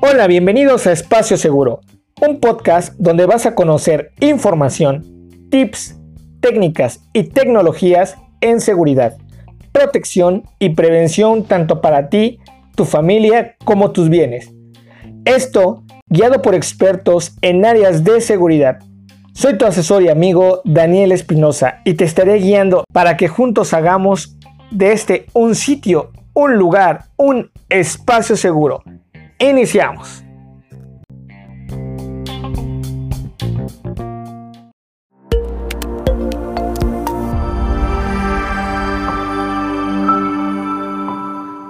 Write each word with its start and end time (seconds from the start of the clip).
Hola, 0.00 0.26
bienvenidos 0.28 0.86
a 0.86 0.92
Espacio 0.92 1.36
Seguro, 1.36 1.80
un 2.26 2.40
podcast 2.40 2.94
donde 2.96 3.26
vas 3.26 3.44
a 3.44 3.54
conocer 3.54 4.12
información, 4.20 5.04
tips, 5.50 5.96
técnicas 6.40 7.00
y 7.12 7.24
tecnologías 7.24 8.16
en 8.40 8.60
seguridad, 8.60 9.16
protección 9.72 10.44
y 10.58 10.70
prevención 10.70 11.44
tanto 11.44 11.80
para 11.80 12.08
ti, 12.08 12.38
tu 12.76 12.84
familia 12.84 13.56
como 13.64 13.90
tus 13.90 14.08
bienes. 14.08 14.52
Esto 15.24 15.82
guiado 16.08 16.40
por 16.40 16.54
expertos 16.54 17.36
en 17.42 17.64
áreas 17.64 18.04
de 18.04 18.20
seguridad. 18.20 18.78
Soy 19.34 19.58
tu 19.58 19.66
asesor 19.66 20.02
y 20.02 20.08
amigo 20.08 20.62
Daniel 20.64 21.12
Espinosa 21.12 21.80
y 21.84 21.94
te 21.94 22.04
estaré 22.04 22.36
guiando 22.36 22.84
para 22.92 23.16
que 23.16 23.28
juntos 23.28 23.74
hagamos 23.74 24.35
de 24.70 24.92
este 24.92 25.26
un 25.32 25.54
sitio, 25.54 26.10
un 26.34 26.56
lugar, 26.56 27.06
un 27.16 27.50
espacio 27.68 28.36
seguro. 28.36 28.82
Iniciamos. 29.38 30.22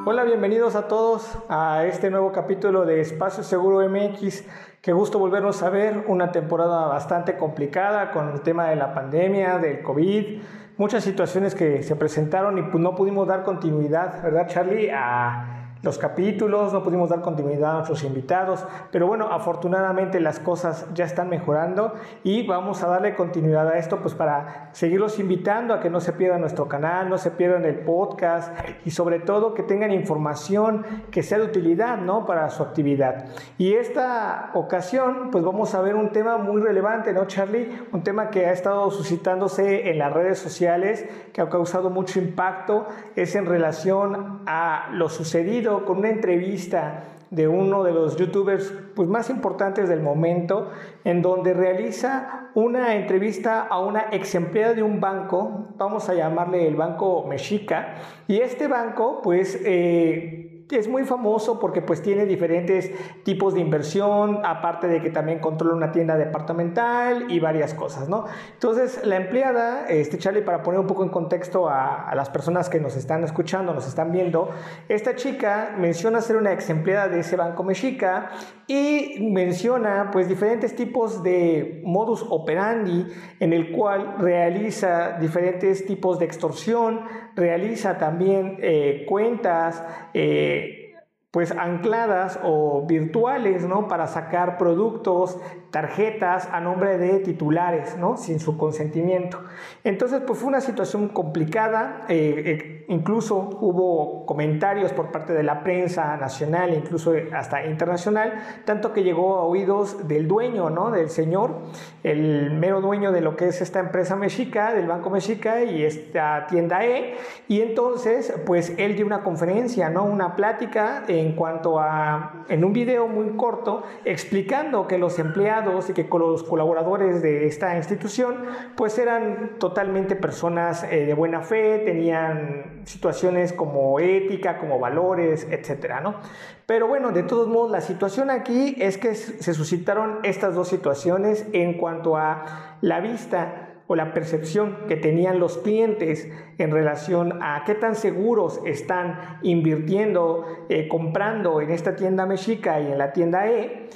Hola, 0.05 0.25
bienvenidos 0.25 0.77
a 0.77 0.87
todos 0.89 1.29
a 1.49 1.85
este 1.87 2.11
nuevo 2.11 2.33
capítulo 2.33 2.85
de 2.87 3.01
Espacio 3.01 3.43
Seguro 3.43 3.87
MX. 3.89 4.45
Qué 4.81 4.93
gusto 4.93 5.19
volvernos 5.19 5.63
a 5.63 5.71
ver, 5.71 6.05
una 6.07 6.31
temporada 6.31 6.87
bastante 6.87 7.37
complicada 7.37 8.13
con 8.13 8.31
el 8.31 8.41
tema 8.43 8.69
de 8.69 8.77
la 8.77 8.95
pandemia, 8.95 9.59
del 9.59 9.83
COVID, 9.83 10.41
muchas 10.77 11.05
situaciones 11.05 11.55
que 11.55 11.83
se 11.83 11.97
presentaron 11.97 12.59
y 12.59 12.63
pues 12.63 12.83
no 12.83 12.95
pudimos 12.95 13.27
dar 13.27 13.43
continuidad, 13.45 14.23
¿verdad 14.23 14.47
Charlie? 14.49 14.91
A 14.91 15.56
los 15.83 15.99
capítulos, 15.99 16.73
no 16.73 16.83
pudimos 16.83 17.11
dar 17.11 17.21
continuidad 17.21 17.71
a 17.71 17.75
nuestros 17.75 18.03
invitados, 18.03 18.67
pero 18.91 19.07
bueno, 19.07 19.29
afortunadamente 19.31 20.21
las 20.21 20.41
cosas 20.41 20.87
ya 20.95 21.05
están 21.05 21.29
mejorando 21.29 21.95
y 22.25 22.47
vamos 22.47 22.83
a 22.83 22.89
darle 22.89 23.15
continuidad 23.15 23.69
a 23.69 23.79
esto 23.79 24.01
pues 24.01 24.15
para 24.15 24.71
seguirlos 24.73 25.19
invitando 25.19 25.75
a 25.75 25.81
que 25.81 25.91
no 25.91 26.01
se 26.01 26.13
pierdan 26.13 26.41
nuestro 26.41 26.67
canal, 26.67 27.11
no 27.11 27.19
se 27.19 27.31
pierdan 27.31 27.65
el 27.65 27.81
podcast 27.81 28.53
y 28.85 28.91
sobre 28.91 29.21
todo 29.21 29.55
que 29.55 29.63
tengan 29.63 29.93
información 29.93 30.85
que 31.11 31.23
sea 31.23 31.39
de 31.39 31.45
utilidad, 31.45 31.99
¿no? 31.99 32.27
Para 32.27 32.49
su 32.51 32.63
actividad. 32.63 33.27
Y 33.59 33.75
esta 33.75 34.51
ocasión 34.55 35.29
pues 35.31 35.45
vamos 35.45 35.75
a 35.75 35.83
ver 35.83 35.95
un 35.95 36.11
tema 36.11 36.39
muy 36.39 36.63
relevante, 36.63 37.13
¿no, 37.13 37.27
Charlie? 37.27 37.87
Un 37.93 38.03
tema 38.03 38.31
que 38.31 38.47
ha 38.47 38.53
estado 38.53 38.91
suscitándose 38.91 39.91
en 39.91 39.99
las 39.99 40.13
redes 40.13 40.39
sociales, 40.39 41.07
que 41.33 41.43
ha 41.43 41.49
causado 41.51 41.91
mucho 41.91 42.19
impacto, 42.19 42.87
es 43.15 43.37
en 43.37 43.47
relación 43.47 44.41
a 44.47 44.89
lo 44.93 45.09
sucedido 45.09 45.66
con 45.67 45.99
una 45.99 46.11
entrevista 46.11 47.05
de 47.31 47.49
uno 47.49 47.83
de 47.83 47.93
los 47.93 48.17
youtubers 48.17 48.73
pues, 48.95 49.09
más 49.09 49.31
importantes 49.31 49.89
del 49.89 50.01
momento, 50.01 50.71
en 51.05 51.23
donde 51.23 51.55
realiza 51.55 52.51
una 52.55 52.95
entrevista 52.95 53.63
a 53.63 53.81
una 53.81 54.07
ex 54.13 54.35
empleada 54.37 54.75
de 54.75 54.85
un 54.85 55.01
banco, 55.01 55.69
vamos 55.77 56.09
a 56.09 56.15
llamarle 56.15 56.69
el 56.69 56.77
Banco 56.77 57.27
Mexica, 57.29 57.97
y 58.29 58.39
este 58.39 58.69
banco 58.69 59.21
pues... 59.23 59.61
Eh, 59.65 60.46
es 60.71 60.89
muy 60.89 61.05
famoso 61.05 61.61
porque 61.61 61.81
pues 61.81 62.03
tiene 62.03 62.27
diferentes 62.27 62.91
tipos 63.23 63.55
de 63.55 63.61
inversión, 63.61 64.41
aparte 64.45 64.89
de 64.89 65.01
que 65.01 65.11
también 65.11 65.39
controla 65.39 65.75
una 65.75 65.93
tienda 65.93 66.17
departamental 66.17 67.31
y 67.31 67.39
varias 67.39 67.73
cosas, 67.75 68.09
¿no? 68.09 68.25
Entonces, 68.55 69.01
la 69.05 69.17
empleada, 69.17 69.87
este 69.87 70.19
Charlie, 70.19 70.43
para 70.43 70.63
poner 70.63 70.81
un 70.81 70.87
poco 70.87 71.05
en 71.05 71.11
contexto 71.11 71.69
a, 71.69 72.13
las 72.17 72.31
personas 72.31 72.69
que 72.69 72.81
nos 72.81 72.97
están 72.97 73.23
escuchando, 73.25 73.75
nos 73.75 73.87
están 73.87 74.11
viendo, 74.11 74.51
esta 74.89 75.15
chica 75.15 75.75
menciona 75.79 76.21
ser 76.21 76.37
una 76.37 76.53
ex 76.53 76.71
empleada 76.71 77.09
de 77.09 77.21
ese 77.21 77.37
banco 77.37 77.63
mexica 77.63 78.31
y 78.67 79.29
menciona 79.31 80.11
pues 80.13 80.29
diferentes 80.29 80.75
tipos 80.75 81.23
de 81.23 81.83
modus 81.85 82.25
operandi 82.29 83.07
en 83.39 83.53
el 83.53 83.71
cual 83.71 84.17
realiza 84.19 85.19
diferentes 85.21 85.87
tipos 85.87 86.19
de 86.19 86.25
extorsión, 86.25 87.03
realiza 87.37 87.99
también 87.99 88.59
eh, 88.61 89.05
cuentas, 89.09 89.85
eh, 90.15 90.95
pues 91.31 91.53
ancladas 91.53 92.41
o 92.43 92.87
virtuales, 92.87 93.63
¿no? 93.65 93.89
Para 93.89 94.07
sacar 94.07 94.57
productos, 94.57 95.39
tarjetas 95.71 96.49
a 96.51 96.61
nombre 96.61 96.97
de 96.97 97.19
titulares, 97.19 97.99
¿no? 97.99 98.17
Sin 98.17 98.41
su 98.41 98.57
consentimiento. 98.57 99.45
Entonces, 99.85 100.23
pues 100.27 100.39
fue 100.39 100.49
una 100.49 100.63
situación 100.63 101.09
complicada, 101.09 102.07
eh, 102.09 102.76
incluso 102.89 103.37
hubo 103.61 104.27
comentarios 104.27 104.93
por 104.93 105.11
parte 105.11 105.33
de 105.33 105.43
la 105.43 105.63
prensa 105.63 106.17
nacional 106.17 106.75
incluso 106.75 107.13
hasta 107.33 107.65
internacional, 107.67 108.35
tanto 108.65 108.93
que 108.93 109.03
llegó 109.03 109.37
a 109.39 109.43
oídos 109.43 110.07
del 110.09 110.29
dueño, 110.29 110.71
¿no? 110.71 110.91
Del 110.91 111.11
señor, 111.11 111.63
el 112.03 112.53
mero 112.53 112.81
dueño 112.81 113.13
de 113.13 113.21
lo 113.21 113.37
que 113.37 113.49
es 113.49 113.61
esta 113.61 113.81
empresa 113.81 114.17
mexica, 114.17 114.73
del 114.73 114.87
Banco 114.87 115.11
Mexica 115.11 115.63
y 115.63 115.83
esta 115.83 116.47
tienda 116.47 116.85
E, 116.85 117.17
y 117.49 117.61
entonces, 117.61 118.33
pues 118.47 118.75
él 118.79 118.97
dio 118.97 119.07
una 119.07 119.23
conferencia, 119.23 119.91
¿no? 119.91 120.05
Una 120.05 120.37
plática 120.37 121.05
en 121.09 121.35
cuanto 121.35 121.81
a, 121.81 122.45
en 122.49 122.65
un 122.65 122.73
video 122.73 123.09
muy 123.09 123.37
corto, 123.37 123.83
explicando 124.05 124.87
que 124.87 124.99
los 124.99 125.19
empleados 125.19 125.91
y 125.91 125.93
que 125.93 126.07
los 126.17 126.45
colaboradores 126.45 127.21
de 127.23 127.47
esta 127.47 127.77
institución, 127.77 128.45
pues 128.75 128.99
eran 128.99 129.59
totalmente 129.59 130.17
personas 130.17 130.85
eh, 130.85 131.05
de 131.05 131.15
buena 131.15 131.43
fe, 131.43 131.83
tenían 131.85 132.76
situaciones 132.87 133.53
como 133.53 133.99
ética, 133.99 134.59
como 134.59 134.79
valores, 134.79 135.47
etcétera, 135.51 136.01
¿no? 136.01 136.21
Pero 136.67 136.87
bueno, 136.87 137.11
de 137.11 137.25
todos 137.25 137.49
modos, 137.49 137.71
la 137.71 137.81
situación 137.81 138.31
aquí 138.31 138.77
es 138.79 138.97
que 138.97 139.15
se 139.15 139.55
suscitaron 139.55 140.21
estas 140.23 140.55
dos 140.55 140.69
situaciones 140.69 141.47
en 141.53 141.75
cuanto 141.75 142.17
a 142.17 142.79
la 142.81 143.01
vista 143.01 143.83
o 143.89 143.97
la 143.97 144.15
percepción 144.15 144.87
que 144.89 144.97
tenían 144.97 145.39
los 145.39 145.59
clientes 145.59 146.29
en 146.59 146.71
relación 146.71 147.41
a 147.43 147.63
qué 147.65 147.75
tan 147.75 147.95
seguros 147.97 148.61
están 148.65 149.39
invirtiendo, 149.43 150.45
eh, 150.69 150.89
comprando 150.89 151.61
en 151.61 151.71
esta 151.71 151.97
tienda 151.97 152.25
mexica 152.25 152.81
y 152.81 152.87
en 152.87 152.99
la 152.99 153.13
tienda 153.13 153.49
E, 153.49 153.91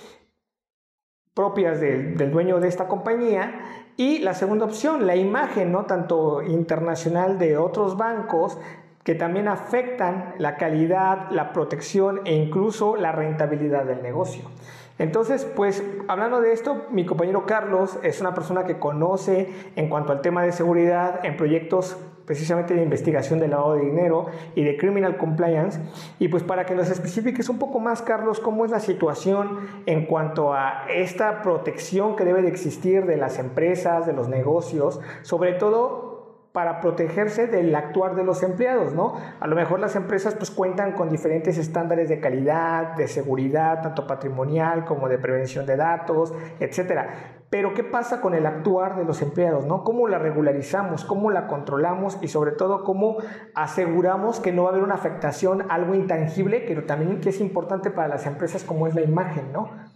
propias 1.34 1.81
del, 1.81 2.17
del 2.17 2.31
dueño 2.31 2.61
de 2.61 2.69
esta 2.69 2.87
compañía. 2.89 3.87
Y 3.97 4.21
la 4.21 4.33
segunda 4.33 4.65
opción, 4.65 5.07
la 5.07 5.15
imagen, 5.17 5.72
¿no? 5.72 5.84
tanto 5.84 6.43
internacional 6.43 7.39
de 7.39 7.59
otros 7.59 7.99
bancos, 7.99 8.59
que 9.05 9.15
también 9.15 9.49
afectan 9.49 10.34
la 10.38 10.56
calidad, 10.56 11.31
la 11.31 11.53
protección 11.53 12.21
e 12.25 12.34
incluso 12.34 12.97
la 12.97 13.12
rentabilidad 13.12 13.84
del 13.84 14.03
negocio. 14.03 14.50
Entonces, 14.99 15.47
pues 15.56 15.83
hablando 16.09 16.43
de 16.43 16.53
esto, 16.53 16.84
mi 16.91 17.06
compañero 17.06 17.47
Carlos 17.47 17.99
es 18.03 18.21
una 18.21 18.34
persona 18.34 18.65
que 18.65 18.78
conoce 18.78 19.49
en 19.75 19.89
cuanto 19.89 20.12
al 20.12 20.21
tema 20.21 20.43
de 20.43 20.53
seguridad 20.53 21.25
en 21.25 21.39
proyectos 21.39 21.97
precisamente 22.27 22.75
de 22.75 22.83
investigación 22.83 23.41
del 23.41 23.50
lavado 23.50 23.75
de 23.75 23.87
dinero 23.87 24.27
y 24.55 24.62
de 24.62 24.77
criminal 24.77 25.16
compliance. 25.16 25.81
Y 26.19 26.28
pues 26.28 26.43
para 26.43 26.66
que 26.66 26.75
nos 26.75 26.91
especifiques 26.91 27.49
un 27.49 27.59
poco 27.59 27.81
más, 27.81 28.03
Carlos, 28.03 28.41
cómo 28.41 28.66
es 28.66 28.71
la 28.71 28.78
situación 28.78 29.59
en 29.87 30.05
cuanto 30.05 30.53
a 30.53 30.84
esta 30.91 31.43
protección 31.43 32.15
que 32.15 32.25
debe 32.25 32.43
de 32.43 32.49
existir 32.49 33.06
de 33.06 33.16
las 33.16 33.39
empresas, 33.39 34.06
de 34.06 34.12
los 34.12 34.28
negocios, 34.28 35.00
sobre 35.22 35.55
todo 35.55 36.09
para 36.53 36.81
protegerse 36.81 37.47
del 37.47 37.75
actuar 37.75 38.16
de 38.16 38.25
los 38.25 38.43
empleados, 38.43 38.93
¿no? 38.93 39.15
A 39.38 39.47
lo 39.47 39.55
mejor 39.55 39.78
las 39.78 39.94
empresas 39.94 40.34
pues 40.34 40.50
cuentan 40.50 40.93
con 40.93 41.09
diferentes 41.09 41.56
estándares 41.59 42.09
de 42.09 42.19
calidad, 42.19 42.97
de 42.97 43.06
seguridad, 43.06 43.83
tanto 43.83 44.06
patrimonial 44.06 44.84
como 44.84 45.09
de 45.09 45.19
prevención 45.19 45.65
de 45.65 45.77
datos, 45.77 46.34
etcétera. 46.59 47.37
Pero 47.50 47.75
¿qué 47.75 47.84
pasa 47.84 48.21
con 48.21 48.34
el 48.34 48.47
actuar 48.47 48.97
de 48.97 49.05
los 49.05 49.22
empleados, 49.22 49.66
no? 49.66 49.84
¿Cómo 49.84 50.09
la 50.09 50.19
regularizamos? 50.19 51.05
¿Cómo 51.05 51.31
la 51.31 51.47
controlamos? 51.47 52.19
Y 52.21 52.28
sobre 52.28 52.53
todo, 52.53 52.84
¿cómo 52.84 53.19
aseguramos 53.55 54.41
que 54.41 54.53
no 54.53 54.65
va 54.65 54.71
a 54.71 54.72
haber 54.72 54.84
una 54.84 54.95
afectación, 54.95 55.66
algo 55.69 55.95
intangible, 55.95 56.65
pero 56.66 56.84
también 56.84 57.21
que 57.21 57.30
es 57.30 57.41
importante 57.41 57.91
para 57.91 58.09
las 58.09 58.27
empresas 58.27 58.65
como 58.65 58.86
es 58.86 58.95
la 58.95 59.03
imagen, 59.03 59.53
¿no? 59.53 59.90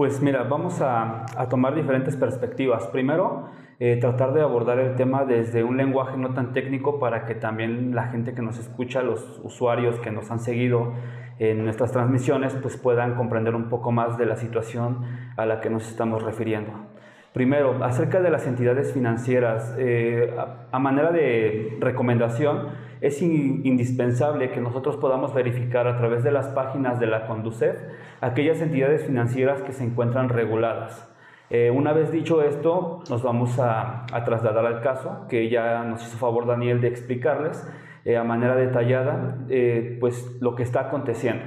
Pues 0.00 0.22
mira, 0.22 0.44
vamos 0.44 0.80
a, 0.80 1.26
a 1.36 1.50
tomar 1.50 1.74
diferentes 1.74 2.16
perspectivas. 2.16 2.86
Primero, 2.86 3.50
eh, 3.78 3.98
tratar 4.00 4.32
de 4.32 4.40
abordar 4.40 4.78
el 4.78 4.96
tema 4.96 5.26
desde 5.26 5.62
un 5.62 5.76
lenguaje 5.76 6.16
no 6.16 6.32
tan 6.32 6.54
técnico 6.54 6.98
para 6.98 7.26
que 7.26 7.34
también 7.34 7.94
la 7.94 8.04
gente 8.04 8.32
que 8.32 8.40
nos 8.40 8.58
escucha, 8.58 9.02
los 9.02 9.38
usuarios 9.44 10.00
que 10.00 10.10
nos 10.10 10.30
han 10.30 10.40
seguido 10.40 10.94
en 11.38 11.64
nuestras 11.64 11.92
transmisiones, 11.92 12.54
pues 12.54 12.78
puedan 12.78 13.14
comprender 13.14 13.54
un 13.54 13.68
poco 13.68 13.92
más 13.92 14.16
de 14.16 14.24
la 14.24 14.36
situación 14.36 15.04
a 15.36 15.44
la 15.44 15.60
que 15.60 15.68
nos 15.68 15.86
estamos 15.86 16.22
refiriendo. 16.22 16.72
Primero, 17.34 17.84
acerca 17.84 18.22
de 18.22 18.30
las 18.30 18.46
entidades 18.46 18.94
financieras, 18.94 19.76
eh, 19.78 20.34
a, 20.72 20.78
manera 20.78 21.12
de 21.12 21.76
recomendación, 21.78 22.68
es 23.00 23.22
indispensable 23.22 24.50
que 24.50 24.60
nosotros 24.60 24.96
podamos 24.96 25.32
verificar 25.34 25.86
a 25.86 25.96
través 25.96 26.22
de 26.22 26.30
las 26.30 26.48
páginas 26.48 27.00
de 27.00 27.06
la 27.06 27.26
Conducef 27.26 27.76
aquellas 28.20 28.60
entidades 28.60 29.04
financieras 29.04 29.62
que 29.62 29.72
se 29.72 29.84
encuentran 29.84 30.28
reguladas. 30.28 31.10
Eh, 31.48 31.70
una 31.70 31.92
vez 31.92 32.12
dicho 32.12 32.42
esto, 32.42 33.02
nos 33.10 33.22
vamos 33.22 33.58
a, 33.58 34.06
trasladar 34.24 34.66
al 34.66 34.80
caso 34.82 35.26
que 35.28 35.48
ya 35.48 35.82
nos 35.84 36.06
hizo 36.06 36.16
favor 36.16 36.46
Daniel 36.46 36.80
de 36.80 36.88
explicarles. 36.88 37.68
eh, 38.04 38.16
a 38.16 38.24
manera 38.24 38.54
detallada 38.54 39.36
eh, 39.48 39.98
pues 40.00 40.38
lo 40.40 40.54
que 40.54 40.62
está 40.62 40.80
aconteciendo. 40.80 41.44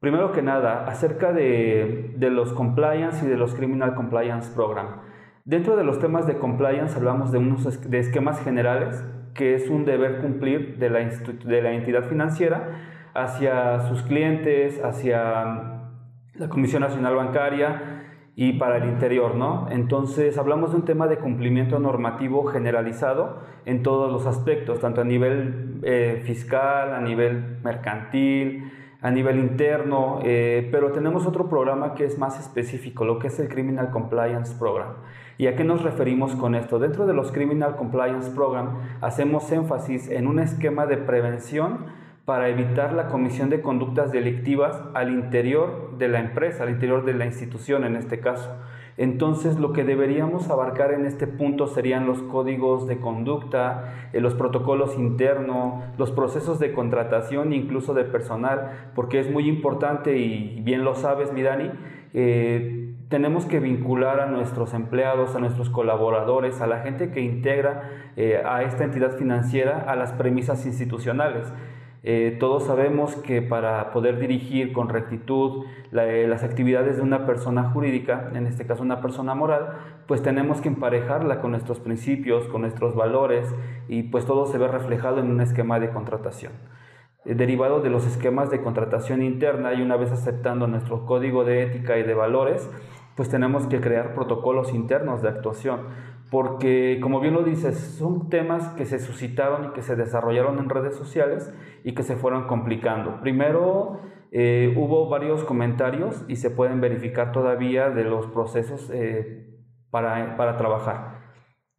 Primero 0.00 0.30
que 0.32 0.42
nada, 0.42 0.84
acerca 0.84 1.32
de, 1.32 2.14
los 2.18 2.52
compliance 2.52 3.24
y 3.24 3.28
de 3.28 3.36
los 3.36 3.54
criminal 3.54 3.94
compliance 3.94 4.52
program. 4.54 5.00
Dentro 5.44 5.76
de 5.76 5.84
los 5.84 5.98
temas 5.98 6.26
de 6.26 6.38
compliance 6.38 6.96
hablamos 6.96 7.32
de 7.32 7.38
unos 7.38 7.90
de 7.90 7.98
esquemas 7.98 8.42
generales, 8.44 9.02
que 9.36 9.54
es 9.54 9.68
un 9.68 9.84
deber 9.84 10.18
cumplir 10.18 10.78
de 10.78 10.90
la, 10.90 11.00
de 11.00 11.62
la 11.62 11.72
entidad 11.72 12.04
financiera 12.04 12.70
hacia 13.14 13.80
sus 13.88 14.02
clientes, 14.02 14.82
hacia 14.82 15.82
la 16.34 16.48
Comisión 16.48 16.82
Nacional 16.82 17.14
Bancaria, 17.14 17.96
y 18.38 18.52
para 18.52 18.76
el 18.76 18.84
interior, 18.84 19.34
¿no? 19.34 19.66
Entonces 19.70 20.36
hablamos 20.36 20.72
de 20.72 20.76
un 20.76 20.84
tema 20.84 21.06
de 21.06 21.16
cumplimiento 21.16 21.78
normativo 21.78 22.44
generalizado 22.44 23.40
en 23.64 23.82
todos 23.82 24.12
los 24.12 24.26
aspectos, 24.26 24.78
tanto 24.78 25.00
a 25.00 25.04
nivel 25.04 25.80
eh, 25.82 26.20
fiscal, 26.22 26.92
a 26.92 27.00
nivel 27.00 27.58
mercantil, 27.64 28.70
a 29.00 29.10
nivel 29.10 29.38
interno, 29.38 30.20
eh, 30.22 30.68
pero 30.70 30.92
tenemos 30.92 31.26
otro 31.26 31.48
programa 31.48 31.94
que 31.94 32.04
es 32.04 32.18
más 32.18 32.38
específico, 32.38 33.06
lo 33.06 33.18
que 33.18 33.28
es 33.28 33.38
el 33.38 33.48
Criminal 33.48 33.90
Compliance 33.90 34.54
Program. 34.58 34.96
¿Y 35.38 35.48
a 35.48 35.56
qué 35.56 35.64
nos 35.64 35.82
referimos 35.82 36.34
con 36.34 36.54
esto? 36.54 36.78
Dentro 36.78 37.06
de 37.06 37.12
los 37.12 37.30
Criminal 37.30 37.76
Compliance 37.76 38.30
Program 38.30 38.78
hacemos 39.02 39.52
énfasis 39.52 40.08
en 40.08 40.26
un 40.26 40.38
esquema 40.38 40.86
de 40.86 40.96
prevención 40.96 41.86
para 42.24 42.48
evitar 42.48 42.94
la 42.94 43.08
comisión 43.08 43.50
de 43.50 43.60
conductas 43.60 44.12
delictivas 44.12 44.80
al 44.94 45.10
interior 45.10 45.96
de 45.98 46.08
la 46.08 46.20
empresa, 46.20 46.62
al 46.62 46.70
interior 46.70 47.04
de 47.04 47.14
la 47.14 47.26
institución 47.26 47.84
en 47.84 47.96
este 47.96 48.18
caso. 48.18 48.50
Entonces 48.96 49.58
lo 49.58 49.74
que 49.74 49.84
deberíamos 49.84 50.48
abarcar 50.48 50.92
en 50.92 51.04
este 51.04 51.26
punto 51.26 51.66
serían 51.66 52.06
los 52.06 52.22
códigos 52.22 52.88
de 52.88 52.98
conducta, 52.98 54.08
eh, 54.14 54.22
los 54.22 54.34
protocolos 54.34 54.96
internos, 54.98 55.84
los 55.98 56.12
procesos 56.12 56.58
de 56.58 56.72
contratación 56.72 57.52
incluso 57.52 57.92
de 57.92 58.04
personal, 58.04 58.90
porque 58.94 59.20
es 59.20 59.30
muy 59.30 59.48
importante 59.48 60.16
y 60.16 60.62
bien 60.62 60.82
lo 60.82 60.94
sabes, 60.94 61.30
mi 61.32 61.42
Dani, 61.42 61.70
eh, 62.14 62.85
tenemos 63.08 63.46
que 63.46 63.60
vincular 63.60 64.20
a 64.20 64.26
nuestros 64.26 64.74
empleados, 64.74 65.34
a 65.34 65.38
nuestros 65.38 65.70
colaboradores, 65.70 66.60
a 66.60 66.66
la 66.66 66.80
gente 66.80 67.10
que 67.12 67.20
integra 67.20 67.90
eh, 68.16 68.42
a 68.44 68.62
esta 68.62 68.84
entidad 68.84 69.16
financiera 69.16 69.84
a 69.86 69.96
las 69.96 70.12
premisas 70.12 70.66
institucionales. 70.66 71.52
Eh, 72.08 72.36
todos 72.38 72.64
sabemos 72.64 73.16
que 73.16 73.42
para 73.42 73.90
poder 73.90 74.20
dirigir 74.20 74.72
con 74.72 74.88
rectitud 74.88 75.64
eh, 75.92 76.26
las 76.28 76.44
actividades 76.44 76.96
de 76.96 77.02
una 77.02 77.26
persona 77.26 77.70
jurídica, 77.70 78.30
en 78.32 78.46
este 78.46 78.64
caso 78.64 78.82
una 78.82 79.00
persona 79.00 79.34
moral, 79.34 79.70
pues 80.06 80.22
tenemos 80.22 80.60
que 80.60 80.68
emparejarla 80.68 81.40
con 81.40 81.50
nuestros 81.50 81.80
principios, 81.80 82.46
con 82.46 82.60
nuestros 82.60 82.94
valores 82.94 83.52
y 83.88 84.04
pues 84.04 84.24
todo 84.24 84.46
se 84.46 84.58
ve 84.58 84.68
reflejado 84.68 85.18
en 85.18 85.30
un 85.30 85.40
esquema 85.40 85.80
de 85.80 85.90
contratación. 85.90 86.52
Eh, 87.26 87.34
derivado 87.34 87.80
de 87.80 87.90
los 87.90 88.06
esquemas 88.06 88.50
de 88.50 88.62
contratación 88.62 89.20
interna 89.20 89.74
y 89.74 89.82
una 89.82 89.96
vez 89.96 90.12
aceptando 90.12 90.68
nuestro 90.68 91.06
código 91.06 91.44
de 91.44 91.64
ética 91.64 91.98
y 91.98 92.04
de 92.04 92.14
valores, 92.14 92.70
pues 93.16 93.28
tenemos 93.28 93.66
que 93.66 93.80
crear 93.80 94.14
protocolos 94.14 94.72
internos 94.72 95.22
de 95.22 95.28
actuación 95.30 95.80
porque 96.30 96.98
como 97.00 97.20
bien 97.20 97.34
lo 97.34 97.42
dices, 97.42 97.78
son 97.78 98.28
temas 98.28 98.68
que 98.70 98.84
se 98.84 98.98
suscitaron 98.98 99.66
y 99.66 99.68
que 99.72 99.82
se 99.82 99.94
desarrollaron 99.94 100.58
en 100.58 100.68
redes 100.68 100.96
sociales 100.96 101.54
y 101.84 101.94
que 101.94 102.02
se 102.02 102.16
fueron 102.16 102.48
complicando. 102.48 103.20
Primero, 103.20 104.00
eh, 104.32 104.74
hubo 104.76 105.08
varios 105.08 105.44
comentarios 105.44 106.24
y 106.26 106.36
se 106.36 106.50
pueden 106.50 106.80
verificar 106.80 107.30
todavía 107.30 107.90
de 107.90 108.04
los 108.04 108.26
procesos 108.26 108.90
eh, 108.92 109.46
para, 109.90 110.36
para, 110.36 110.56
trabajar. 110.56 111.20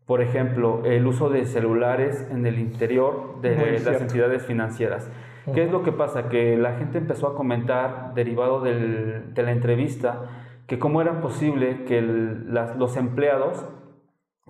Por 0.05 0.21
ejemplo, 0.21 0.83
el 0.85 1.05
uso 1.05 1.29
de 1.29 1.45
celulares 1.45 2.25
en 2.31 2.45
el 2.45 2.57
interior 2.57 3.41
de 3.41 3.79
las 3.79 4.01
entidades 4.01 4.45
financieras. 4.45 5.11
¿Qué 5.53 5.63
es 5.63 5.71
lo 5.71 5.83
que 5.83 5.91
pasa? 5.91 6.29
Que 6.29 6.57
la 6.57 6.73
gente 6.73 6.97
empezó 6.97 7.27
a 7.27 7.35
comentar, 7.35 8.13
derivado 8.13 8.61
del, 8.61 9.33
de 9.33 9.43
la 9.43 9.51
entrevista, 9.51 10.46
que 10.67 10.79
cómo 10.79 11.01
era 11.01 11.21
posible 11.21 11.85
que 11.85 12.01
los 12.01 12.97
empleados 12.97 13.65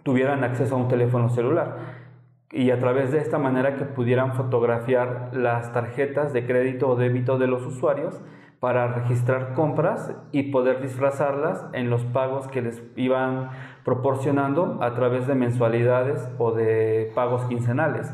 tuvieran 0.04 0.44
acceso 0.44 0.76
a 0.76 0.80
un 0.80 0.88
teléfono 0.88 1.30
celular 1.30 2.08
y 2.52 2.72
a 2.72 2.80
través 2.80 3.12
de 3.12 3.20
esta 3.20 3.38
manera 3.38 3.76
que 3.76 3.86
pudieran 3.86 4.34
fotografiar 4.34 5.32
las 5.34 5.74
tarjetas 5.74 6.34
de 6.34 6.46
crédito 6.46 6.90
o 6.90 6.96
débito 6.96 7.38
de 7.38 7.48
los 7.48 7.66
usuarios 7.66 8.22
para 8.60 8.88
registrar 8.88 9.54
compras 9.54 10.16
y 10.32 10.44
poder 10.44 10.82
disfrazarlas 10.82 11.66
en 11.74 11.90
los 11.90 12.04
pagos 12.06 12.48
que 12.48 12.62
les 12.62 12.82
iban 12.96 13.52
proporcionando 13.84 14.80
a 14.82 14.96
través 14.96 15.28
de 15.28 15.36
mensualidades 15.36 16.28
o 16.40 16.52
de 16.52 17.12
pagos 17.14 17.44
quincenales. 17.46 18.12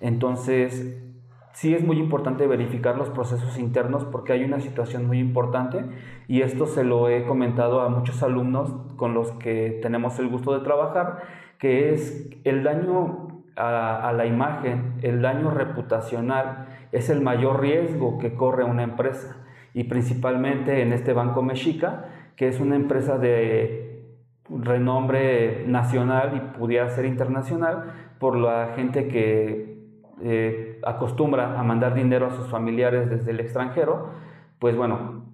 Entonces, 0.00 1.02
sí 1.52 1.74
es 1.74 1.84
muy 1.84 1.98
importante 1.98 2.46
verificar 2.46 2.96
los 2.96 3.10
procesos 3.10 3.58
internos 3.58 4.04
porque 4.04 4.32
hay 4.32 4.44
una 4.44 4.60
situación 4.60 5.06
muy 5.06 5.18
importante 5.18 5.84
y 6.28 6.42
esto 6.42 6.66
se 6.66 6.84
lo 6.84 7.08
he 7.08 7.24
comentado 7.24 7.80
a 7.80 7.88
muchos 7.88 8.22
alumnos 8.22 8.72
con 8.96 9.14
los 9.14 9.32
que 9.32 9.78
tenemos 9.82 10.18
el 10.18 10.28
gusto 10.28 10.56
de 10.56 10.64
trabajar, 10.64 11.22
que 11.58 11.92
es 11.92 12.30
el 12.44 12.62
daño 12.62 13.42
a, 13.56 14.12
la 14.16 14.26
imagen, 14.26 14.94
el 15.02 15.20
daño 15.20 15.50
reputacional 15.50 16.68
es 16.92 17.10
el 17.10 17.20
mayor 17.20 17.60
riesgo 17.60 18.18
que 18.18 18.34
corre 18.34 18.64
una 18.64 18.82
empresa 18.82 19.36
y 19.74 19.84
principalmente 19.84 20.82
en 20.82 20.92
este 20.92 21.12
Banco 21.12 21.42
Mexica, 21.42 22.06
que 22.36 22.48
es 22.48 22.58
una 22.60 22.76
empresa 22.76 23.18
de 23.18 24.04
renombre 24.48 25.64
nacional 25.66 26.32
y 26.36 26.58
pudiera 26.58 26.88
ser 26.90 27.04
internacional 27.04 28.14
por 28.18 28.36
la 28.36 28.72
gente 28.74 29.08
que 29.08 29.78
eh, 30.22 30.69
acostumbra 30.84 31.58
a 31.58 31.62
mandar 31.62 31.94
dinero 31.94 32.26
a 32.26 32.30
sus 32.30 32.48
familiares 32.48 33.08
desde 33.10 33.30
el 33.30 33.40
extranjero, 33.40 34.10
pues 34.58 34.76
bueno, 34.76 35.24